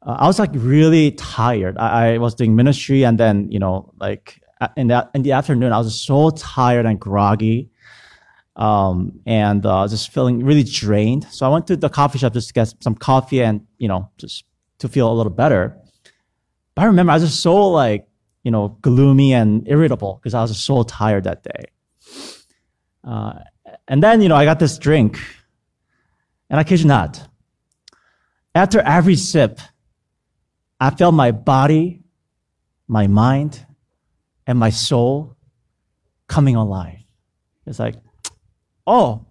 uh, 0.03 0.17
I 0.19 0.27
was 0.27 0.39
like 0.39 0.51
really 0.55 1.13
tired. 1.13 1.77
I, 1.79 2.15
I, 2.15 2.19
was 2.19 2.35
doing 2.35 2.57
ministry, 2.57 3.05
and 3.05 3.19
then 3.19 3.51
you 3.51 3.59
know, 3.59 3.93
like 4.01 4.41
in 4.77 4.89
the 4.89 5.09
in 5.15 5.23
the 5.23 5.33
afternoon, 5.33 5.73
I 5.73 5.79
was 5.79 6.01
so 6.01 6.31
tired 6.31 6.87
and 6.87 6.99
groggy 6.99 7.71
um, 8.57 9.21
and 9.27 9.65
uh, 9.65 9.87
just 9.89 10.13
feeling 10.13 10.45
really 10.45 10.63
drained. 10.63 11.27
So 11.31 11.47
I 11.47 11.49
went 11.49 11.67
to 11.69 11.77
the 11.77 11.89
coffee 11.89 12.19
shop 12.19 12.35
just 12.35 12.49
to 12.49 12.55
get 12.55 12.75
some 12.81 12.95
coffee 12.95 13.43
and 13.43 13.67
you 13.79 13.89
know 13.89 14.11
just 14.19 14.45
to 14.79 14.89
feel 14.89 15.11
a 15.11 15.15
little 15.15 15.33
better. 15.33 15.77
But 16.75 16.83
I 16.83 16.85
remember 16.87 17.13
I 17.13 17.17
was 17.17 17.25
just 17.25 17.43
so 17.43 17.69
like 17.69 18.07
you 18.43 18.51
know 18.51 18.77
gloomy 18.83 19.33
and 19.33 19.67
irritable 19.67 20.21
because 20.21 20.35
I 20.35 20.43
was 20.43 20.57
so 20.63 20.83
tired 20.83 21.25
that 21.25 21.43
day. 21.43 21.65
Uh, 23.03 23.33
and 23.89 24.03
then 24.03 24.21
you 24.21 24.29
know 24.29 24.37
I 24.37 24.45
got 24.45 24.59
this 24.59 24.79
drink, 24.79 25.19
and 26.51 26.61
I 26.61 26.65
kid 26.65 26.81
you 26.81 26.87
not, 26.87 27.27
after 28.55 28.81
every 28.81 29.17
sip, 29.17 29.61
I 30.79 30.91
felt 30.91 31.15
my 31.15 31.31
body, 31.31 32.03
my 32.89 33.07
mind, 33.07 33.65
and 34.47 34.59
my 34.59 34.71
soul 34.71 35.37
coming 36.27 36.57
alive. 36.57 36.99
It's 37.67 37.79
like 37.79 37.95
oh. 38.91 39.27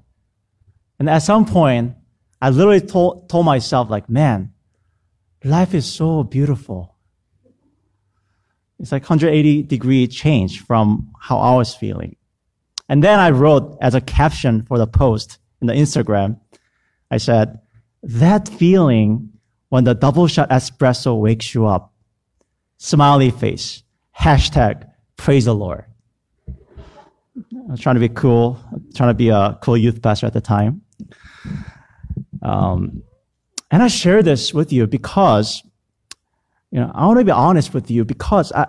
And 0.97 1.09
at 1.09 1.19
some 1.19 1.45
point, 1.45 1.95
I 2.41 2.49
literally 2.49 2.81
told, 2.81 3.29
told 3.29 3.45
myself, 3.45 3.89
like, 3.89 4.09
man, 4.09 4.53
life 5.43 5.73
is 5.73 5.85
so 5.85 6.23
beautiful. 6.23 6.95
It's 8.79 8.91
like 8.91 9.03
180 9.03 9.63
degree 9.63 10.07
change 10.07 10.61
from 10.61 11.11
how 11.19 11.37
I 11.37 11.55
was 11.55 11.75
feeling. 11.75 12.15
And 12.87 13.03
then 13.03 13.19
I 13.19 13.31
wrote 13.31 13.77
as 13.81 13.93
a 13.93 14.01
caption 14.01 14.63
for 14.63 14.77
the 14.77 14.87
post 14.87 15.37
in 15.61 15.67
the 15.67 15.73
Instagram, 15.73 16.39
I 17.11 17.17
said, 17.17 17.59
that 18.03 18.47
feeling 18.47 19.29
when 19.69 19.83
the 19.83 19.93
double 19.93 20.27
shot 20.27 20.49
espresso 20.49 21.19
wakes 21.19 21.53
you 21.53 21.65
up. 21.65 21.93
Smiley 22.77 23.31
face. 23.31 23.83
Hashtag 24.17 24.89
praise 25.17 25.45
the 25.45 25.55
Lord. 25.55 25.85
I 27.37 27.71
was 27.71 27.79
trying 27.79 27.95
to 27.95 27.99
be 27.99 28.09
cool, 28.09 28.59
trying 28.95 29.09
to 29.09 29.13
be 29.13 29.29
a 29.29 29.57
cool 29.61 29.77
youth 29.77 30.01
pastor 30.01 30.25
at 30.25 30.33
the 30.33 30.41
time. 30.41 30.81
Um, 32.41 33.03
and 33.71 33.83
I 33.83 33.87
share 33.87 34.23
this 34.23 34.53
with 34.53 34.73
you 34.73 34.87
because, 34.87 35.63
you 36.71 36.79
know, 36.79 36.91
I 36.93 37.05
want 37.05 37.19
to 37.19 37.25
be 37.25 37.31
honest 37.31 37.73
with 37.73 37.91
you 37.91 38.05
because 38.05 38.51
I, 38.53 38.67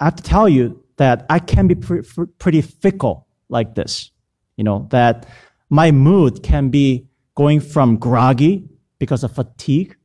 I 0.00 0.04
have 0.04 0.16
to 0.16 0.22
tell 0.22 0.48
you 0.48 0.82
that 0.96 1.26
I 1.30 1.38
can 1.38 1.66
be 1.66 1.74
pre- 1.74 2.02
pretty 2.38 2.60
fickle 2.60 3.26
like 3.48 3.74
this. 3.74 4.10
You 4.56 4.64
know, 4.64 4.86
that 4.90 5.26
my 5.70 5.90
mood 5.90 6.42
can 6.42 6.68
be 6.68 7.06
going 7.34 7.60
from 7.60 7.96
groggy 7.96 8.68
because 8.98 9.24
of 9.24 9.32
fatigue 9.34 9.96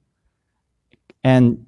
and, 1.23 1.65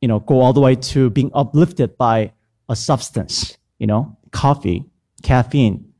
you 0.00 0.08
know, 0.08 0.20
go 0.20 0.40
all 0.40 0.52
the 0.52 0.60
way 0.60 0.76
to 0.76 1.10
being 1.10 1.30
uplifted 1.34 1.96
by 1.96 2.32
a 2.68 2.76
substance, 2.76 3.56
you 3.78 3.86
know, 3.86 4.16
coffee 4.30 4.84
caffeine. 5.22 5.92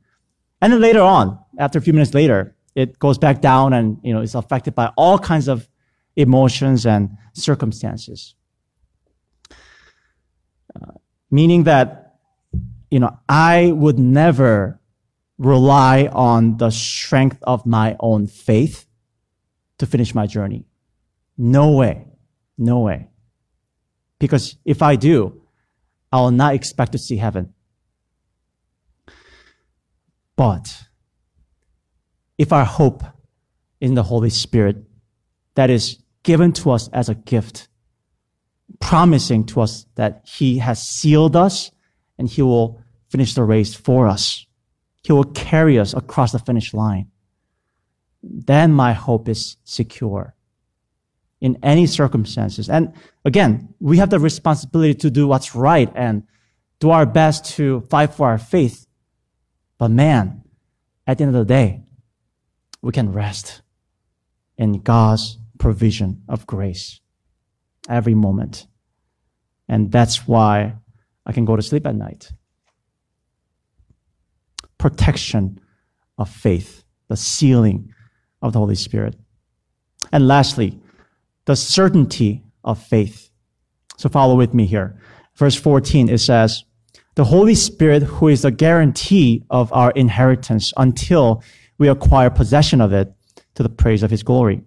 And 0.61 0.73
then 0.73 0.81
later 0.81 1.01
on, 1.01 1.39
after 1.57 1.79
a 1.79 1.81
few 1.81 1.93
minutes 1.93 2.13
later, 2.13 2.55
it 2.75 2.99
goes 2.99 3.17
back 3.17 3.41
down 3.41 3.73
and, 3.73 3.97
you 4.03 4.13
know, 4.13 4.21
is 4.21 4.35
affected 4.35 4.75
by 4.75 4.91
all 4.97 5.17
kinds 5.17 5.47
of 5.47 5.67
emotions 6.15 6.85
and 6.85 7.17
circumstances. 7.33 8.35
Uh, 10.75 10.91
meaning 11.31 11.63
that, 11.63 12.17
you 12.91 12.99
know, 12.99 13.17
I 13.27 13.71
would 13.71 13.97
never 13.97 14.79
rely 15.37 16.07
on 16.07 16.57
the 16.57 16.69
strength 16.69 17.39
of 17.43 17.65
my 17.65 17.95
own 17.99 18.27
faith 18.27 18.87
to 19.77 19.85
finish 19.85 20.15
my 20.15 20.25
journey. 20.25 20.65
No 21.37 21.71
way. 21.71 22.07
No 22.57 22.79
way. 22.79 23.09
Because 24.19 24.57
if 24.63 24.81
I 24.81 24.95
do, 24.95 25.41
I 26.11 26.21
will 26.21 26.31
not 26.31 26.53
expect 26.53 26.93
to 26.93 26.97
see 26.97 27.17
heaven. 27.17 27.53
But 30.35 30.83
if 32.37 32.53
our 32.53 32.65
hope 32.65 33.03
in 33.81 33.95
the 33.95 34.03
Holy 34.03 34.29
Spirit 34.29 34.77
that 35.55 35.69
is 35.69 35.99
given 36.23 36.51
to 36.53 36.71
us 36.71 36.87
as 36.89 37.09
a 37.09 37.15
gift, 37.15 37.67
promising 38.79 39.45
to 39.45 39.61
us 39.61 39.85
that 39.95 40.25
He 40.25 40.57
has 40.59 40.81
sealed 40.81 41.35
us 41.35 41.71
and 42.17 42.29
He 42.29 42.41
will 42.41 42.81
finish 43.09 43.33
the 43.33 43.43
race 43.43 43.73
for 43.73 44.07
us. 44.07 44.44
He 45.05 45.11
will 45.11 45.25
carry 45.25 45.77
us 45.77 45.93
across 45.93 46.31
the 46.31 46.39
finish 46.39 46.73
line. 46.73 47.11
Then 48.23 48.73
my 48.73 48.93
hope 48.93 49.29
is 49.29 49.57
secure 49.63 50.33
in 51.39 51.59
any 51.61 51.85
circumstances. 51.85 52.71
And 52.71 52.91
again, 53.23 53.75
we 53.79 53.97
have 53.97 54.09
the 54.09 54.17
responsibility 54.17 54.95
to 54.95 55.11
do 55.11 55.27
what's 55.27 55.53
right 55.53 55.91
and 55.93 56.23
do 56.79 56.89
our 56.89 57.05
best 57.05 57.45
to 57.57 57.81
fight 57.81 58.15
for 58.15 58.27
our 58.27 58.39
faith. 58.39 58.87
But 59.77 59.91
man, 59.91 60.43
at 61.05 61.19
the 61.19 61.25
end 61.25 61.35
of 61.35 61.39
the 61.47 61.53
day, 61.53 61.83
we 62.81 62.91
can 62.91 63.13
rest 63.13 63.61
in 64.57 64.81
God's 64.81 65.37
provision 65.59 66.23
of 66.27 66.47
grace 66.47 66.99
every 67.87 68.15
moment. 68.15 68.65
And 69.69 69.91
that's 69.91 70.27
why 70.27 70.77
I 71.27 71.31
can 71.31 71.45
go 71.45 71.55
to 71.55 71.61
sleep 71.61 71.85
at 71.85 71.93
night. 71.93 72.31
Protection 74.85 75.59
of 76.19 76.29
faith, 76.29 76.83
the 77.07 77.17
sealing 77.17 77.91
of 78.43 78.53
the 78.53 78.59
Holy 78.59 78.75
Spirit. 78.75 79.15
And 80.11 80.27
lastly, 80.27 80.79
the 81.45 81.55
certainty 81.55 82.43
of 82.63 82.77
faith. 82.77 83.31
So 83.97 84.09
follow 84.09 84.35
with 84.35 84.53
me 84.53 84.67
here. 84.67 85.01
Verse 85.37 85.55
14, 85.55 86.07
it 86.07 86.19
says, 86.19 86.65
the 87.15 87.23
Holy 87.23 87.55
Spirit 87.55 88.03
who 88.03 88.27
is 88.27 88.43
the 88.43 88.51
guarantee 88.51 89.43
of 89.49 89.73
our 89.73 89.89
inheritance 89.89 90.71
until 90.77 91.41
we 91.79 91.87
acquire 91.87 92.29
possession 92.29 92.79
of 92.79 92.93
it 92.93 93.11
to 93.55 93.63
the 93.63 93.69
praise 93.69 94.03
of 94.03 94.11
his 94.11 94.21
glory. 94.21 94.61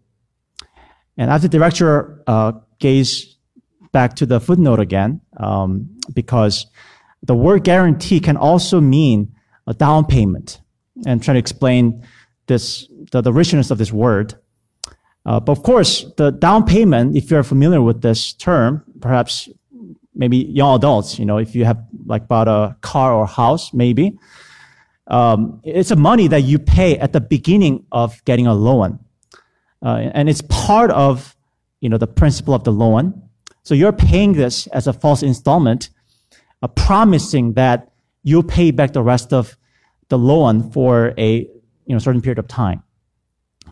And 1.16 1.30
as 1.30 1.42
the 1.42 1.48
director 1.48 2.24
uh, 2.26 2.54
gaze 2.80 3.36
back 3.92 4.16
to 4.16 4.26
the 4.26 4.40
footnote 4.40 4.80
again, 4.80 5.20
um, 5.36 5.96
because 6.12 6.66
the 7.22 7.36
word 7.36 7.62
guarantee 7.62 8.18
can 8.18 8.36
also 8.36 8.80
mean 8.80 9.36
a 9.68 9.74
down 9.74 10.04
payment. 10.06 10.60
And 11.06 11.22
trying 11.22 11.36
to 11.36 11.38
explain 11.38 12.04
this, 12.46 12.88
the, 13.12 13.20
the 13.20 13.32
richness 13.32 13.70
of 13.70 13.78
this 13.78 13.92
word. 13.92 14.34
Uh, 15.24 15.38
but 15.38 15.52
of 15.52 15.62
course, 15.62 16.06
the 16.16 16.32
down 16.32 16.64
payment, 16.64 17.16
if 17.16 17.30
you're 17.30 17.44
familiar 17.44 17.80
with 17.82 18.02
this 18.02 18.32
term, 18.32 18.82
perhaps 19.00 19.48
maybe 20.14 20.38
young 20.38 20.74
adults, 20.74 21.18
you 21.18 21.26
know, 21.26 21.38
if 21.38 21.54
you 21.54 21.64
have 21.64 21.78
like 22.06 22.26
bought 22.26 22.48
a 22.48 22.76
car 22.80 23.14
or 23.14 23.26
house, 23.26 23.72
maybe, 23.72 24.18
um, 25.06 25.60
it's 25.64 25.90
a 25.90 25.96
money 25.96 26.28
that 26.28 26.42
you 26.42 26.58
pay 26.58 26.98
at 26.98 27.12
the 27.12 27.20
beginning 27.20 27.84
of 27.92 28.24
getting 28.24 28.46
a 28.46 28.54
loan. 28.54 28.98
Uh, 29.84 30.10
and 30.12 30.28
it's 30.28 30.42
part 30.48 30.90
of, 30.90 31.36
you 31.80 31.88
know, 31.88 31.98
the 31.98 32.06
principal 32.06 32.54
of 32.54 32.64
the 32.64 32.72
loan. 32.72 33.22
So 33.62 33.74
you're 33.74 33.92
paying 33.92 34.32
this 34.32 34.66
as 34.68 34.86
a 34.86 34.92
false 34.92 35.22
installment, 35.22 35.90
uh, 36.62 36.68
promising 36.68 37.52
that 37.52 37.87
you'll 38.28 38.42
pay 38.42 38.70
back 38.70 38.92
the 38.92 39.02
rest 39.02 39.32
of 39.32 39.56
the 40.08 40.18
loan 40.18 40.70
for 40.70 41.14
a, 41.18 41.38
you 41.38 41.94
know, 41.94 41.98
certain 41.98 42.20
period 42.20 42.38
of 42.38 42.46
time. 42.46 42.82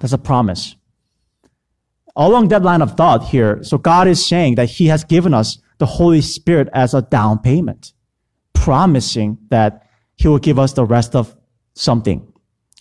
That's 0.01 0.12
a 0.12 0.19
promise. 0.19 0.77
Along 2.16 2.49
that 2.49 2.62
line 2.62 2.81
of 2.81 2.97
thought 2.97 3.29
here, 3.29 3.62
so 3.62 3.77
God 3.77 4.09
is 4.09 4.27
saying 4.27 4.55
that 4.55 4.71
He 4.71 4.87
has 4.87 5.05
given 5.05 5.35
us 5.35 5.59
the 5.79 5.87
Holy 5.87 6.23
Spirit 6.23 6.69
as 6.73 6.95
a 6.95 7.03
down 7.03 7.38
payment, 7.38 7.92
promising 8.55 9.38
that 9.51 9.87
He 10.16 10.29
will 10.29 10.38
give 10.38 10.59
us 10.59 10.73
the 10.73 10.87
rest 10.87 11.14
of 11.14 11.37
something. 11.75 12.27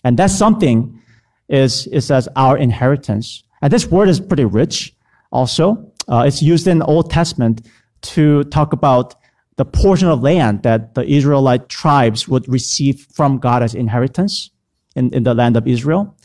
And 0.02 0.18
that 0.18 0.30
something 0.30 1.02
is, 1.48 1.86
is 1.88 2.10
as 2.10 2.28
our 2.36 2.56
inheritance. 2.56 3.44
And 3.60 3.72
this 3.72 3.86
word 3.86 4.08
is 4.08 4.20
pretty 4.20 4.46
rich 4.46 4.94
also. 5.30 5.92
Uh, 6.08 6.24
it's 6.26 6.40
used 6.40 6.66
in 6.66 6.78
the 6.78 6.86
Old 6.86 7.10
Testament 7.10 7.66
to 8.02 8.44
talk 8.44 8.72
about 8.72 9.14
the 9.56 9.64
portion 9.64 10.08
of 10.08 10.22
land 10.22 10.62
that 10.62 10.94
the 10.94 11.04
Israelite 11.04 11.68
tribes 11.68 12.28
would 12.28 12.46
receive 12.48 13.06
from 13.12 13.38
God 13.38 13.62
as 13.62 13.74
inheritance 13.74 14.50
in, 14.94 15.12
in 15.12 15.22
the 15.22 15.34
land 15.34 15.56
of 15.56 15.66
Israel. 15.66 16.16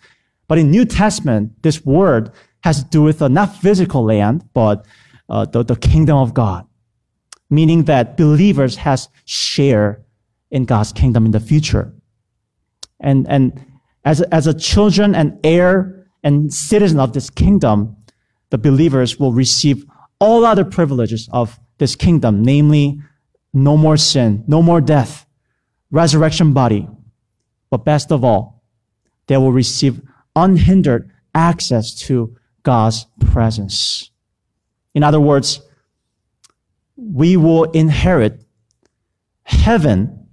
But 0.48 0.58
in 0.58 0.70
New 0.70 0.86
Testament, 0.86 1.62
this 1.64 1.86
word 1.86 2.32
has 2.64 2.84
to 2.84 2.90
do 2.90 3.02
with 3.02 3.22
uh, 3.22 3.28
not 3.30 3.56
physical 3.56 4.04
land, 4.04 4.44
but 4.54 4.86
uh, 5.30 5.46
the, 5.46 5.64
the 5.64 5.78
kingdom 5.78 6.18
of 6.18 6.34
God, 6.34 6.68
meaning 7.50 7.86
that 7.86 8.18
believers 8.18 8.76
has 8.78 9.08
share 9.26 10.04
in 10.52 10.66
God's 10.66 10.92
kingdom 10.92 11.26
in 11.26 11.32
the 11.32 11.40
future. 11.40 11.94
And, 13.00 13.26
and 13.30 13.66
as, 14.04 14.22
as 14.24 14.46
a 14.46 14.54
children 14.54 15.16
and 15.16 15.40
heir 15.44 16.06
and 16.24 16.54
citizen 16.54 17.00
of 17.00 17.14
this 17.14 17.30
kingdom, 17.30 17.96
the 18.50 18.58
believers 18.58 19.18
will 19.18 19.32
receive 19.32 19.86
all 20.20 20.46
other 20.46 20.66
privileges 20.66 21.30
of 21.32 21.60
this 21.78 21.96
kingdom, 21.96 22.44
namely 22.44 23.00
no 23.54 23.78
more 23.78 23.98
sin, 23.98 24.44
no 24.48 24.62
more 24.62 24.82
death, 24.82 25.26
resurrection 25.90 26.54
body. 26.54 26.88
But 27.70 27.86
best 27.86 28.12
of 28.12 28.24
all, 28.24 28.64
they 29.28 29.38
will 29.38 29.52
receive 29.52 30.02
unhindered 30.36 31.12
access 31.34 31.94
to 32.02 32.36
God's 32.64 33.06
presence. 33.20 34.12
In 34.94 35.04
other 35.04 35.20
words, 35.20 35.62
we 36.96 37.38
will 37.38 37.64
inherit 37.72 38.44
heaven 39.44 40.28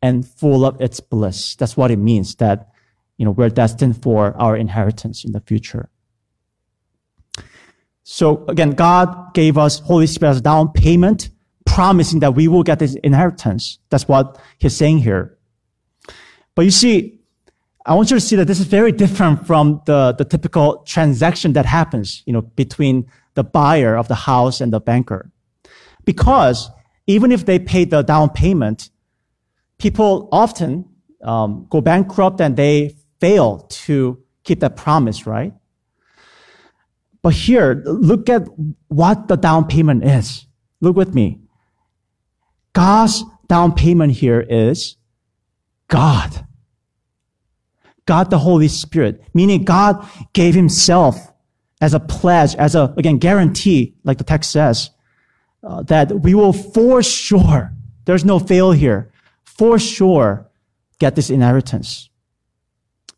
and 0.00 0.26
full 0.26 0.64
of 0.64 0.80
its 0.80 1.00
bliss. 1.00 1.56
That's 1.56 1.76
what 1.76 1.90
it 1.90 1.96
means 1.96 2.36
that, 2.36 2.68
you 3.16 3.24
know, 3.24 3.32
we're 3.32 3.48
destined 3.48 4.02
for 4.02 4.36
our 4.40 4.56
inheritance 4.56 5.24
in 5.24 5.32
the 5.32 5.40
future. 5.40 5.88
So 8.04 8.44
again, 8.46 8.70
God 8.70 9.34
gave 9.34 9.58
us 9.58 9.80
Holy 9.80 10.06
Spirit 10.06 10.30
as 10.32 10.40
down 10.40 10.68
payment, 10.72 11.30
promising 11.76 12.20
that 12.20 12.34
we 12.34 12.48
will 12.48 12.62
get 12.62 12.78
this 12.78 12.94
inheritance. 13.04 13.78
That's 13.90 14.08
what 14.08 14.40
he's 14.56 14.74
saying 14.74 15.00
here. 15.00 15.36
But 16.54 16.64
you 16.64 16.70
see, 16.70 17.20
I 17.84 17.92
want 17.92 18.10
you 18.10 18.16
to 18.16 18.20
see 18.20 18.34
that 18.36 18.46
this 18.46 18.60
is 18.60 18.64
very 18.64 18.92
different 18.92 19.46
from 19.46 19.82
the, 19.84 20.14
the 20.16 20.24
typical 20.24 20.78
transaction 20.86 21.52
that 21.52 21.66
happens, 21.66 22.22
you 22.24 22.32
know, 22.32 22.40
between 22.40 23.06
the 23.34 23.44
buyer 23.44 23.94
of 23.94 24.08
the 24.08 24.14
house 24.14 24.62
and 24.62 24.72
the 24.72 24.80
banker. 24.80 25.30
Because 26.06 26.70
even 27.06 27.30
if 27.30 27.44
they 27.44 27.58
pay 27.58 27.84
the 27.84 28.00
down 28.00 28.30
payment, 28.30 28.88
people 29.76 30.30
often 30.32 30.86
um, 31.22 31.66
go 31.68 31.82
bankrupt 31.82 32.40
and 32.40 32.56
they 32.56 32.96
fail 33.20 33.58
to 33.84 34.18
keep 34.44 34.60
that 34.60 34.76
promise, 34.76 35.26
right? 35.26 35.52
But 37.20 37.34
here, 37.34 37.82
look 37.84 38.30
at 38.30 38.48
what 38.88 39.28
the 39.28 39.36
down 39.36 39.66
payment 39.66 40.04
is. 40.06 40.46
Look 40.80 40.96
with 40.96 41.14
me. 41.14 41.42
God's 42.76 43.24
down 43.48 43.72
payment 43.72 44.12
here 44.12 44.38
is 44.38 44.96
God. 45.88 46.46
God 48.04 48.28
the 48.28 48.38
Holy 48.38 48.68
Spirit, 48.68 49.22
meaning 49.32 49.64
God 49.64 50.06
gave 50.34 50.54
himself 50.54 51.32
as 51.80 51.94
a 51.94 52.00
pledge, 52.00 52.54
as 52.56 52.74
a, 52.74 52.92
again, 52.98 53.16
guarantee, 53.16 53.94
like 54.04 54.18
the 54.18 54.24
text 54.24 54.50
says, 54.50 54.90
uh, 55.62 55.84
that 55.84 56.20
we 56.20 56.34
will 56.34 56.52
for 56.52 57.02
sure, 57.02 57.72
there's 58.04 58.26
no 58.26 58.38
fail 58.38 58.72
here, 58.72 59.10
for 59.42 59.78
sure 59.78 60.50
get 60.98 61.16
this 61.16 61.30
inheritance. 61.30 62.10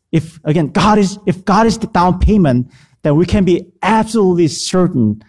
If, 0.09 0.39
again, 0.45 0.69
God 0.69 0.97
is, 0.99 1.19
if 1.25 1.43
God 1.43 1.67
is 1.67 1.77
the 1.77 1.87
down 1.87 2.19
payment, 2.19 2.71
then 3.01 3.17
we 3.17 3.25
can 3.25 3.43
be 3.43 3.73
absolutely 3.83 4.47
certain 4.47 5.21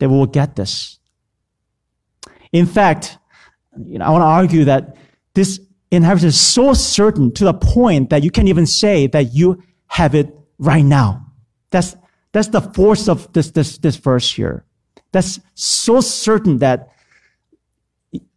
that 0.00 0.08
we 0.08 0.16
will 0.16 0.26
get 0.26 0.56
this. 0.56 0.98
In 2.50 2.66
fact, 2.66 3.17
you 3.86 3.98
know, 3.98 4.04
I 4.04 4.10
want 4.10 4.22
to 4.22 4.26
argue 4.26 4.64
that 4.64 4.96
this 5.34 5.60
inheritance 5.90 6.34
is 6.34 6.40
so 6.40 6.74
certain 6.74 7.32
to 7.34 7.44
the 7.44 7.54
point 7.54 8.10
that 8.10 8.22
you 8.22 8.30
can't 8.30 8.48
even 8.48 8.66
say 8.66 9.06
that 9.08 9.32
you 9.34 9.62
have 9.86 10.14
it 10.14 10.34
right 10.58 10.84
now. 10.84 11.26
That's, 11.70 11.96
that's 12.32 12.48
the 12.48 12.60
force 12.60 13.08
of 13.08 13.32
this, 13.32 13.50
this, 13.50 13.78
this 13.78 13.96
verse 13.96 14.30
here. 14.30 14.64
That's 15.12 15.40
so 15.54 16.00
certain 16.00 16.58
that, 16.58 16.90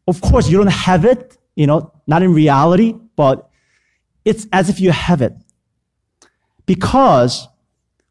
of 0.07 0.21
course, 0.21 0.49
you 0.49 0.57
don't 0.57 0.67
have 0.67 1.05
it, 1.05 1.37
you 1.55 1.67
know, 1.67 1.91
not 2.07 2.23
in 2.23 2.33
reality, 2.33 2.95
but 3.15 3.49
it's 4.23 4.47
as 4.53 4.69
if 4.69 4.79
you 4.79 4.91
have 4.91 5.21
it. 5.21 5.33
Because 6.65 7.47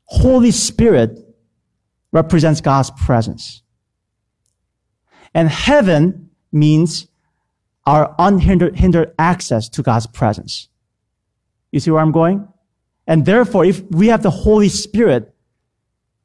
Holy 0.04 0.50
Spirit 0.50 1.18
represents 2.12 2.60
God's 2.60 2.90
presence. 2.90 3.62
And 5.32 5.48
heaven 5.48 6.30
means 6.52 7.06
our 7.86 8.14
unhindered 8.18 8.76
hindered 8.76 9.14
access 9.18 9.68
to 9.70 9.82
God's 9.82 10.06
presence. 10.06 10.68
You 11.72 11.80
see 11.80 11.90
where 11.90 12.00
I'm 12.00 12.12
going? 12.12 12.48
And 13.06 13.24
therefore, 13.26 13.64
if 13.64 13.82
we 13.90 14.08
have 14.08 14.22
the 14.22 14.30
Holy 14.30 14.68
Spirit, 14.68 15.34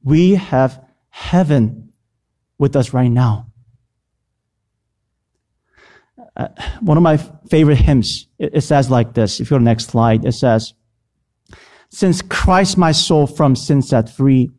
we 0.03 0.35
have 0.35 0.83
heaven 1.09 1.93
with 2.57 2.75
us 2.75 2.93
right 2.93 3.09
now. 3.09 3.47
Uh, 6.37 6.49
one 6.81 6.97
of 6.97 7.03
my 7.03 7.17
favorite 7.49 7.77
hymns, 7.77 8.27
it, 8.37 8.55
it 8.55 8.61
says 8.61 8.89
like 8.89 9.13
this. 9.13 9.39
If 9.39 9.47
you 9.47 9.55
go 9.55 9.57
to 9.57 9.63
the 9.63 9.65
next 9.65 9.87
slide, 9.87 10.25
it 10.25 10.33
says, 10.33 10.73
Since 11.89 12.21
Christ 12.21 12.77
my 12.77 12.91
soul 12.91 13.25
from 13.25 13.55
sin 13.55 13.81
set 13.81 14.09
free, 14.09 14.51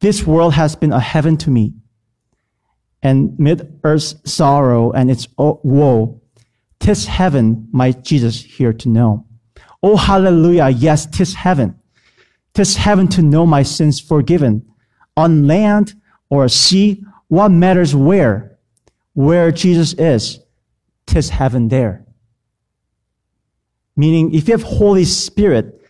this 0.00 0.26
world 0.26 0.54
has 0.54 0.76
been 0.76 0.92
a 0.92 1.00
heaven 1.00 1.36
to 1.38 1.50
me. 1.50 1.74
And 3.02 3.38
mid 3.38 3.80
earth's 3.84 4.16
sorrow 4.24 4.90
and 4.92 5.10
its 5.10 5.28
woe, 5.36 6.20
tis 6.80 7.06
heaven 7.06 7.68
my 7.72 7.92
Jesus 7.92 8.42
here 8.42 8.72
to 8.72 8.88
know. 8.88 9.26
Oh, 9.82 9.96
hallelujah. 9.96 10.70
Yes, 10.70 11.06
tis 11.06 11.34
heaven. 11.34 11.78
Tis 12.54 12.76
heaven 12.76 13.06
to 13.08 13.22
know 13.22 13.46
my 13.46 13.62
sins 13.62 14.00
forgiven. 14.00 14.66
On 15.16 15.46
land 15.46 15.94
or 16.28 16.48
sea, 16.48 17.04
what 17.28 17.50
matters 17.50 17.94
where? 17.94 18.58
Where 19.12 19.52
Jesus 19.52 19.92
is, 19.94 20.40
tis 21.06 21.28
heaven 21.28 21.68
there. 21.68 22.04
Meaning, 23.96 24.34
if 24.34 24.48
you 24.48 24.52
have 24.52 24.62
Holy 24.62 25.04
Spirit, 25.04 25.80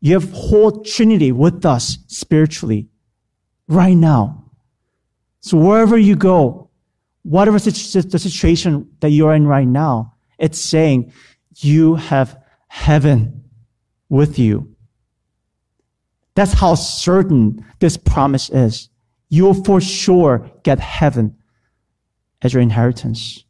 you 0.00 0.14
have 0.14 0.32
whole 0.32 0.82
Trinity 0.82 1.32
with 1.32 1.64
us 1.66 1.98
spiritually 2.06 2.88
right 3.68 3.96
now. 3.96 4.47
So 5.40 5.56
wherever 5.56 5.96
you 5.96 6.16
go, 6.16 6.70
whatever 7.22 7.58
the 7.58 7.70
situation 7.70 8.90
that 9.00 9.10
you're 9.10 9.34
in 9.34 9.46
right 9.46 9.66
now, 9.66 10.14
it's 10.38 10.58
saying 10.58 11.12
you 11.56 11.96
have 11.96 12.38
heaven 12.68 13.44
with 14.08 14.38
you. 14.38 14.74
That's 16.34 16.52
how 16.52 16.74
certain 16.74 17.64
this 17.80 17.96
promise 17.96 18.50
is. 18.50 18.90
you'll 19.28 19.54
for 19.64 19.80
sure 19.80 20.50
get 20.62 20.80
heaven 20.80 21.36
as 22.42 22.52
your 22.52 22.62
inheritance. 22.62 23.44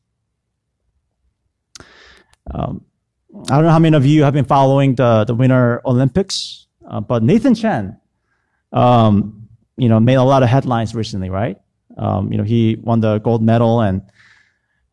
Um, 2.51 2.85
I 3.51 3.55
don't 3.57 3.65
know 3.65 3.71
how 3.71 3.79
many 3.79 3.97
of 3.97 4.07
you 4.07 4.25
have 4.25 4.33
been 4.33 4.45
following 4.45 4.95
the, 4.95 5.25
the 5.25 5.35
Winter 5.35 5.81
Olympics, 5.85 6.67
uh, 6.89 7.01
but 7.01 7.23
Nathan 7.23 7.55
Chen, 7.55 8.01
um, 8.73 9.49
you 9.77 9.89
know, 9.89 10.01
made 10.01 10.15
a 10.15 10.23
lot 10.23 10.43
of 10.43 10.49
headlines 10.49 10.95
recently, 10.95 11.31
right? 11.31 11.59
Um, 11.99 12.33
you 12.33 12.39
know, 12.39 12.45
he 12.45 12.77
won 12.83 13.01
the 13.01 13.19
gold 13.19 13.43
medal 13.43 13.81
and, 13.81 14.03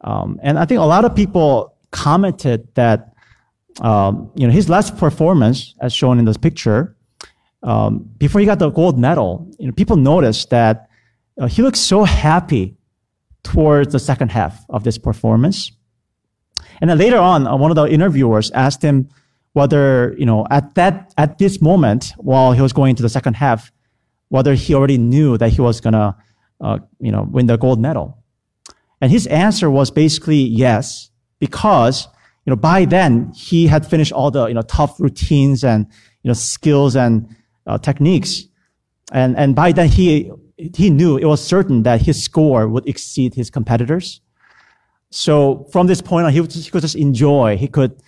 um, 0.02 0.40
and 0.44 0.60
I 0.60 0.66
think 0.66 0.80
a 0.80 0.84
lot 0.84 1.06
of 1.06 1.16
people 1.16 1.76
commented 1.92 2.68
that, 2.76 3.14
um, 3.82 4.32
you 4.36 4.46
know, 4.48 4.54
his 4.54 4.70
last 4.70 4.98
performance, 4.98 5.76
as 5.82 5.94
shown 5.94 6.20
in 6.20 6.26
this 6.26 6.38
picture, 6.38 6.96
um, 7.64 8.08
before 8.18 8.40
he 8.42 8.46
got 8.46 8.60
the 8.60 8.70
gold 8.70 9.00
medal, 9.00 9.50
you 9.58 9.68
know, 9.68 9.74
people 9.74 9.98
noticed 9.98 10.50
that 10.52 10.90
uh, 11.40 11.48
he 11.48 11.62
looked 11.62 11.78
so 11.78 12.04
happy 12.04 12.78
towards 13.44 13.92
the 13.92 14.00
second 14.00 14.32
half 14.32 14.66
of 14.70 14.84
this 14.84 14.98
performance. 14.98 15.72
And 16.82 16.90
then 16.90 16.98
later 16.98 17.18
on, 17.18 17.48
uh, 17.48 17.56
one 17.56 17.72
of 17.72 17.76
the 17.76 17.86
interviewers 17.86 18.52
asked 18.52 18.82
him 18.82 19.10
whether, 19.54 20.14
you 20.18 20.26
know, 20.26 20.46
at 20.52 20.76
that, 20.76 21.14
at 21.18 21.38
this 21.38 21.62
moment, 21.62 22.14
while 22.18 22.52
he 22.52 22.62
was 22.62 22.74
going 22.74 22.92
into 22.92 23.04
the 23.04 23.10
second 23.10 23.36
half, 23.36 23.72
whether 24.30 24.54
he 24.54 24.74
already 24.74 24.98
knew 24.98 25.38
that 25.38 25.50
he 25.50 25.62
was 25.62 25.80
gonna, 25.80 26.16
uh, 26.66 26.80
you 27.00 27.12
know, 27.12 27.28
win 27.30 27.46
the 27.46 27.58
gold 27.58 27.80
medal. 27.80 28.18
And 29.00 29.12
his 29.12 29.28
answer 29.28 29.70
was 29.70 29.92
basically 29.92 30.38
yes, 30.38 31.12
because, 31.40 32.08
you 32.46 32.52
know, 32.52 32.56
by 32.56 32.86
then 32.86 33.32
he 33.36 33.68
had 33.68 33.86
finished 33.86 34.12
all 34.12 34.32
the, 34.32 34.48
you 34.48 34.56
know, 34.56 34.64
tough 34.64 35.00
routines 35.00 35.64
and, 35.64 35.86
you 36.24 36.30
know, 36.30 36.34
skills 36.34 36.96
and 36.96 37.36
uh, 37.68 37.78
techniques. 37.78 38.48
And, 39.12 39.38
and 39.38 39.56
by 39.56 39.74
then 39.74 39.90
he, 39.90 40.32
he 40.58 40.90
knew 40.90 41.18
it 41.18 41.26
was 41.26 41.46
certain 41.46 41.84
that 41.84 42.02
his 42.02 42.24
score 42.24 42.68
would 42.68 42.88
exceed 42.90 43.36
his 43.36 43.52
competitors. 43.52 44.22
So 45.12 45.68
from 45.72 45.86
this 45.86 46.02
point 46.02 46.26
on, 46.26 46.34
he, 46.34 46.42
he 46.42 46.70
could 46.72 46.82
just 46.82 46.96
enjoy. 46.96 47.58
He 47.58 47.68
could 47.68 48.02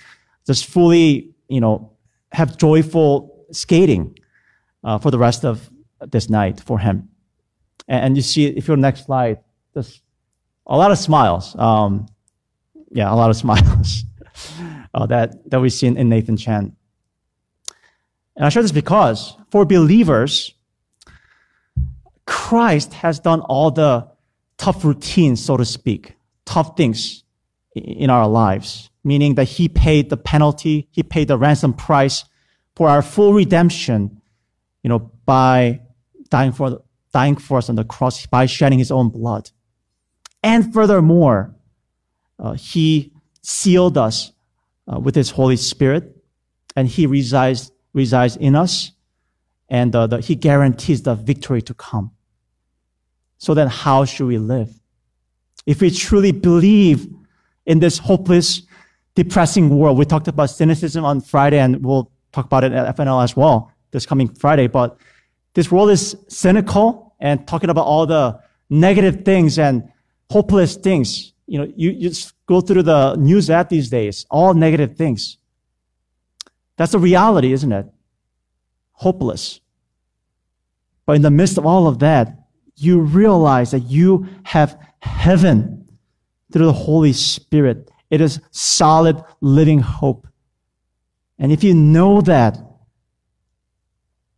just 0.47 0.65
fully, 0.65 1.35
you 1.47 1.61
know, 1.61 1.93
have 2.31 2.57
joyful 2.57 3.45
skating 3.51 4.17
uh, 4.83 4.97
for 4.97 5.11
the 5.11 5.19
rest 5.19 5.45
of 5.45 5.69
this 6.11 6.27
night 6.29 6.59
for 6.59 6.79
him. 6.79 7.09
And, 7.87 8.15
you 8.15 8.21
see, 8.21 8.45
if 8.47 8.67
you're 8.67 8.77
next 8.77 9.05
slide, 9.05 9.39
just 9.73 10.01
a 10.65 10.77
lot 10.77 10.91
of 10.91 10.97
smiles. 10.97 11.55
Um, 11.57 12.07
yeah, 12.91 13.11
a 13.11 13.15
lot 13.15 13.29
of 13.29 13.35
smiles 13.43 14.03
uh, 14.93 15.05
that 15.05 15.49
that 15.49 15.59
we 15.59 15.69
see 15.69 15.87
in, 15.87 15.97
in 15.97 16.09
Nathan 16.09 16.37
Chen. 16.37 16.75
And 18.35 18.45
I 18.45 18.49
share 18.49 18.61
this 18.61 18.71
because 18.71 19.35
for 19.49 19.65
believers, 19.65 20.53
Christ 22.25 22.93
has 22.93 23.19
done 23.19 23.41
all 23.41 23.71
the 23.71 24.07
tough 24.57 24.83
routines, 24.83 25.43
so 25.43 25.57
to 25.57 25.65
speak, 25.65 26.15
tough 26.45 26.77
things 26.77 27.23
in 27.75 28.09
our 28.09 28.27
lives, 28.27 28.89
meaning 29.03 29.35
that 29.35 29.45
He 29.45 29.69
paid 29.69 30.09
the 30.09 30.17
penalty, 30.17 30.87
He 30.91 31.03
paid 31.03 31.29
the 31.29 31.37
ransom 31.37 31.73
price 31.73 32.25
for 32.75 32.89
our 32.89 33.01
full 33.01 33.33
redemption, 33.33 34.21
you 34.83 34.89
know, 34.89 35.11
by 35.25 35.81
dying 36.29 36.51
for, 36.51 36.83
dying 37.13 37.35
for 37.35 37.57
us 37.57 37.69
on 37.69 37.75
the 37.75 37.83
cross, 37.83 38.25
by 38.25 38.45
shedding 38.45 38.79
His 38.79 38.91
own 38.91 39.09
blood. 39.09 39.51
And 40.43 40.73
furthermore, 40.73 41.55
uh, 42.39 42.53
He 42.53 43.13
sealed 43.41 43.97
us 43.97 44.31
uh, 44.91 44.99
with 44.99 45.15
His 45.15 45.29
Holy 45.29 45.57
Spirit, 45.57 46.15
and 46.75 46.87
He 46.87 47.07
resides, 47.07 47.71
resides 47.93 48.35
in 48.35 48.55
us, 48.55 48.91
and 49.69 49.95
uh, 49.95 50.07
the, 50.07 50.19
He 50.19 50.35
guarantees 50.35 51.03
the 51.03 51.15
victory 51.15 51.61
to 51.63 51.73
come. 51.73 52.11
So 53.37 53.53
then 53.53 53.67
how 53.67 54.05
should 54.05 54.27
we 54.27 54.37
live? 54.37 54.73
If 55.65 55.81
we 55.81 55.91
truly 55.91 56.31
believe 56.31 57.07
in 57.65 57.79
this 57.79 57.97
hopeless, 57.97 58.61
depressing 59.15 59.69
world, 59.69 59.97
we 59.97 60.05
talked 60.05 60.27
about 60.27 60.49
cynicism 60.49 61.03
on 61.03 61.21
Friday 61.21 61.59
and 61.59 61.85
we'll 61.85 62.11
talk 62.31 62.45
about 62.45 62.63
it 62.63 62.71
at 62.71 62.95
FNL 62.95 63.23
as 63.23 63.35
well 63.35 63.71
this 63.91 64.05
coming 64.05 64.27
Friday, 64.27 64.67
but 64.67 64.97
this 65.57 65.71
world 65.71 65.89
is 65.89 66.15
cynical 66.27 67.15
and 67.19 67.47
talking 67.47 67.71
about 67.71 67.87
all 67.87 68.05
the 68.05 68.39
negative 68.69 69.25
things 69.25 69.57
and 69.57 69.91
hopeless 70.29 70.75
things. 70.75 71.33
You 71.47 71.57
know, 71.57 71.73
you, 71.75 71.99
just 71.99 72.33
go 72.45 72.61
through 72.61 72.83
the 72.83 73.15
news 73.15 73.49
app 73.49 73.69
these 73.69 73.89
days, 73.89 74.27
all 74.29 74.53
negative 74.53 74.95
things. 74.95 75.39
That's 76.75 76.91
the 76.91 76.99
reality, 76.99 77.53
isn't 77.53 77.71
it? 77.71 77.87
Hopeless. 78.91 79.59
But 81.07 81.15
in 81.15 81.23
the 81.23 81.31
midst 81.31 81.57
of 81.57 81.65
all 81.65 81.87
of 81.87 81.97
that, 81.99 82.37
you 82.75 82.99
realize 82.99 83.71
that 83.71 83.89
you 83.89 84.27
have 84.43 84.77
heaven 84.99 85.89
through 86.53 86.67
the 86.67 86.73
Holy 86.73 87.13
Spirit. 87.13 87.89
It 88.11 88.21
is 88.21 88.39
solid 88.51 89.23
living 89.41 89.79
hope. 89.79 90.27
And 91.39 91.51
if 91.51 91.63
you 91.63 91.73
know 91.73 92.21
that, 92.21 92.66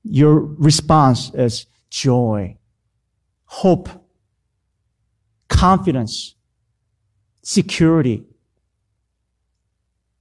your 0.10 0.40
response 0.40 1.32
is 1.36 1.68
joy, 1.90 2.58
hope, 3.46 3.90
confidence, 5.48 6.36
security, 7.44 8.24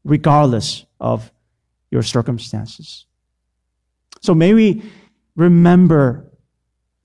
regardless 0.04 0.84
of 1.00 1.32
your 1.90 2.02
circumstances. 2.02 3.06
So 4.20 4.34
may 4.34 4.52
we 4.52 4.82
remember 5.36 6.30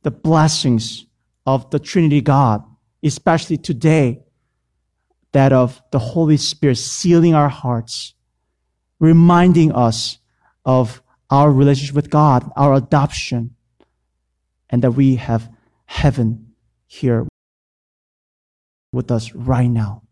the 0.02 0.12
blessings 0.12 1.06
of 1.46 1.70
the 1.70 1.80
Trinity 1.80 2.20
God, 2.20 2.64
especially 3.04 3.58
today, 3.58 4.24
that 5.32 5.54
of 5.54 5.82
the 5.92 6.00
Holy 6.00 6.38
Spirit 6.38 6.78
sealing 6.78 7.34
our 7.34 7.50
hearts, 7.50 8.14
reminding 9.00 9.72
us 9.72 10.20
of 10.66 11.03
our 11.34 11.52
relationship 11.52 11.96
with 11.96 12.12
God, 12.12 12.52
our 12.56 12.76
adoption, 12.76 13.56
and 14.70 14.84
that 14.84 14.92
we 14.92 15.16
have 15.16 15.50
heaven 15.86 16.54
here 16.86 17.28
with 18.92 19.10
us 19.10 19.34
right 19.34 19.68
now. 19.68 20.04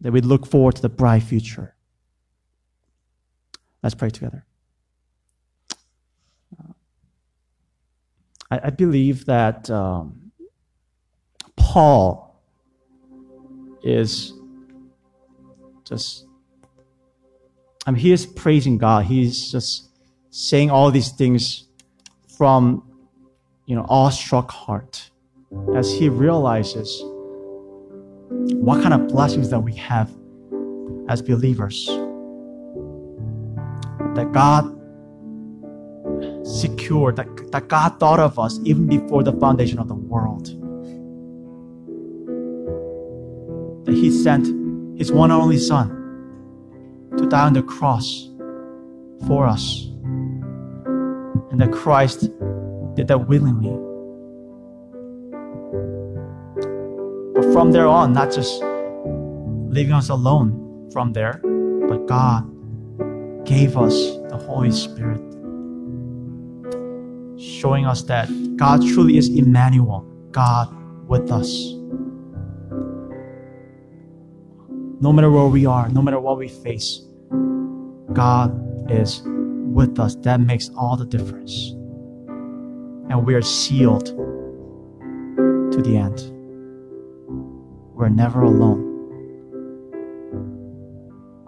That 0.00 0.10
we 0.10 0.20
look 0.20 0.44
forward 0.44 0.74
to 0.74 0.82
the 0.82 0.88
bright 0.88 1.22
future. 1.22 1.76
Let's 3.80 3.94
pray 3.94 4.10
together. 4.10 4.44
I, 8.50 8.60
I 8.64 8.70
believe 8.70 9.26
that 9.26 9.70
um, 9.70 10.32
Paul 11.54 12.42
is 13.84 14.32
just, 15.84 16.26
I 17.86 17.90
mean, 17.90 18.00
he 18.00 18.12
is 18.12 18.24
praising 18.24 18.78
God. 18.78 19.04
He's 19.04 19.52
just 19.52 19.90
saying 20.30 20.70
all 20.70 20.90
these 20.90 21.10
things 21.10 21.68
from, 22.36 22.82
you 23.66 23.76
know, 23.76 23.84
awestruck 23.88 24.50
heart 24.50 25.10
as 25.76 25.92
he 25.92 26.08
realizes 26.08 27.02
what 28.30 28.82
kind 28.82 28.94
of 28.94 29.08
blessings 29.08 29.50
that 29.50 29.60
we 29.60 29.74
have 29.74 30.10
as 31.08 31.20
believers. 31.20 31.86
That 34.14 34.30
God 34.32 34.64
secured, 36.46 37.16
that, 37.16 37.52
that 37.52 37.68
God 37.68 38.00
thought 38.00 38.20
of 38.20 38.38
us 38.38 38.58
even 38.64 38.86
before 38.86 39.22
the 39.22 39.32
foundation 39.32 39.78
of 39.78 39.88
the 39.88 39.94
world. 39.94 40.46
That 43.84 43.94
He 43.94 44.10
sent 44.10 44.46
His 44.98 45.12
one 45.12 45.30
and 45.30 45.42
only 45.42 45.58
Son 45.58 46.03
to 47.18 47.26
die 47.28 47.46
on 47.46 47.52
the 47.52 47.62
cross 47.62 48.28
for 49.26 49.46
us. 49.46 49.86
And 51.50 51.60
that 51.60 51.72
Christ 51.72 52.30
did 52.94 53.08
that 53.08 53.28
willingly. 53.28 53.76
But 57.34 57.52
from 57.52 57.72
there 57.72 57.86
on, 57.86 58.12
not 58.12 58.32
just 58.32 58.62
leaving 59.68 59.92
us 59.92 60.08
alone 60.08 60.90
from 60.92 61.12
there, 61.12 61.40
but 61.88 62.06
God 62.06 62.50
gave 63.44 63.76
us 63.76 63.94
the 64.30 64.36
Holy 64.36 64.70
Spirit 64.70 65.20
showing 67.38 67.86
us 67.86 68.02
that 68.02 68.28
God 68.56 68.82
truly 68.82 69.16
is 69.16 69.28
Emmanuel, 69.28 70.06
God 70.30 70.68
with 71.08 71.30
us. 71.30 71.72
No 75.00 75.12
matter 75.12 75.30
where 75.30 75.46
we 75.46 75.66
are, 75.66 75.88
no 75.88 76.00
matter 76.00 76.20
what 76.20 76.38
we 76.38 76.48
face, 76.48 77.03
God 78.14 78.90
is 78.90 79.22
with 79.24 79.98
us. 79.98 80.14
That 80.16 80.40
makes 80.40 80.70
all 80.76 80.96
the 80.96 81.04
difference. 81.04 81.70
And 83.10 83.26
we 83.26 83.34
are 83.34 83.42
sealed 83.42 84.06
to 84.06 85.82
the 85.82 85.96
end. 85.96 86.30
We're 87.94 88.08
never 88.08 88.42
alone. 88.42 88.92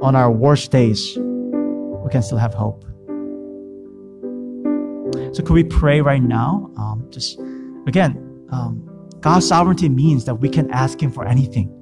On 0.01 0.15
our 0.15 0.31
worst 0.31 0.71
days, 0.71 1.17
we 1.17 2.11
can 2.11 2.23
still 2.23 2.39
have 2.39 2.55
hope. 2.55 2.85
So 5.35 5.43
could 5.43 5.55
we 5.55 5.65
pray 5.65 6.01
right 6.01 6.23
now? 6.23 6.71
Um, 6.77 7.07
just 7.11 7.39
again, 7.87 8.47
um, 8.51 8.83
God's 9.21 9.47
sovereignty 9.47 9.89
means 9.89 10.25
that 10.25 10.37
we 10.37 10.49
can 10.49 10.71
ask 10.71 11.01
Him 11.01 11.11
for 11.11 11.27
anything. 11.27 11.76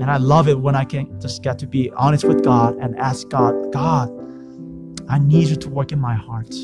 And 0.00 0.10
I 0.10 0.16
love 0.16 0.48
it 0.48 0.58
when 0.58 0.74
I 0.74 0.84
can 0.84 1.20
just 1.20 1.42
get 1.42 1.58
to 1.60 1.66
be 1.66 1.90
honest 1.90 2.24
with 2.24 2.42
God 2.42 2.76
and 2.76 2.98
ask 2.98 3.28
God, 3.28 3.72
God, 3.72 4.10
I 5.08 5.18
need 5.18 5.48
you 5.48 5.56
to 5.56 5.68
work 5.68 5.92
in 5.92 6.00
my 6.00 6.14
heart. 6.14 6.54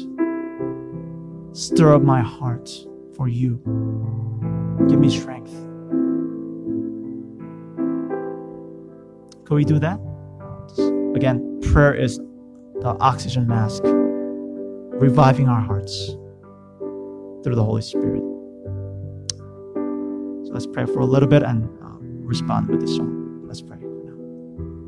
Stir 1.53 1.95
up 1.95 2.03
my 2.03 2.21
heart 2.21 2.71
for 3.15 3.29
you. 3.29 3.57
Give 4.89 4.99
me 4.99 5.11
strength. 5.11 5.53
Can 9.45 9.57
we 9.57 9.65
do 9.65 9.79
that? 9.79 9.99
Again, 11.17 11.61
prayer 11.73 11.95
is 11.95 12.19
the 12.81 12.97
oxygen 13.01 13.47
mask, 13.47 13.83
reviving 13.85 15.49
our 15.49 15.61
hearts 15.61 16.09
through 17.43 17.55
the 17.55 17.65
Holy 17.65 17.83
Spirit. 17.83 18.23
So 20.47 20.53
let's 20.53 20.67
pray 20.67 20.87
for 20.87 21.01
a 21.01 21.07
little 21.07 21.29
bit 21.29 21.43
and 21.43 21.65
uh, 21.83 21.97
respond 22.01 22.69
with 22.69 22.81
this 22.81 22.97
song. 22.97 23.18
Let's 23.49 23.63
pray. 23.63 23.78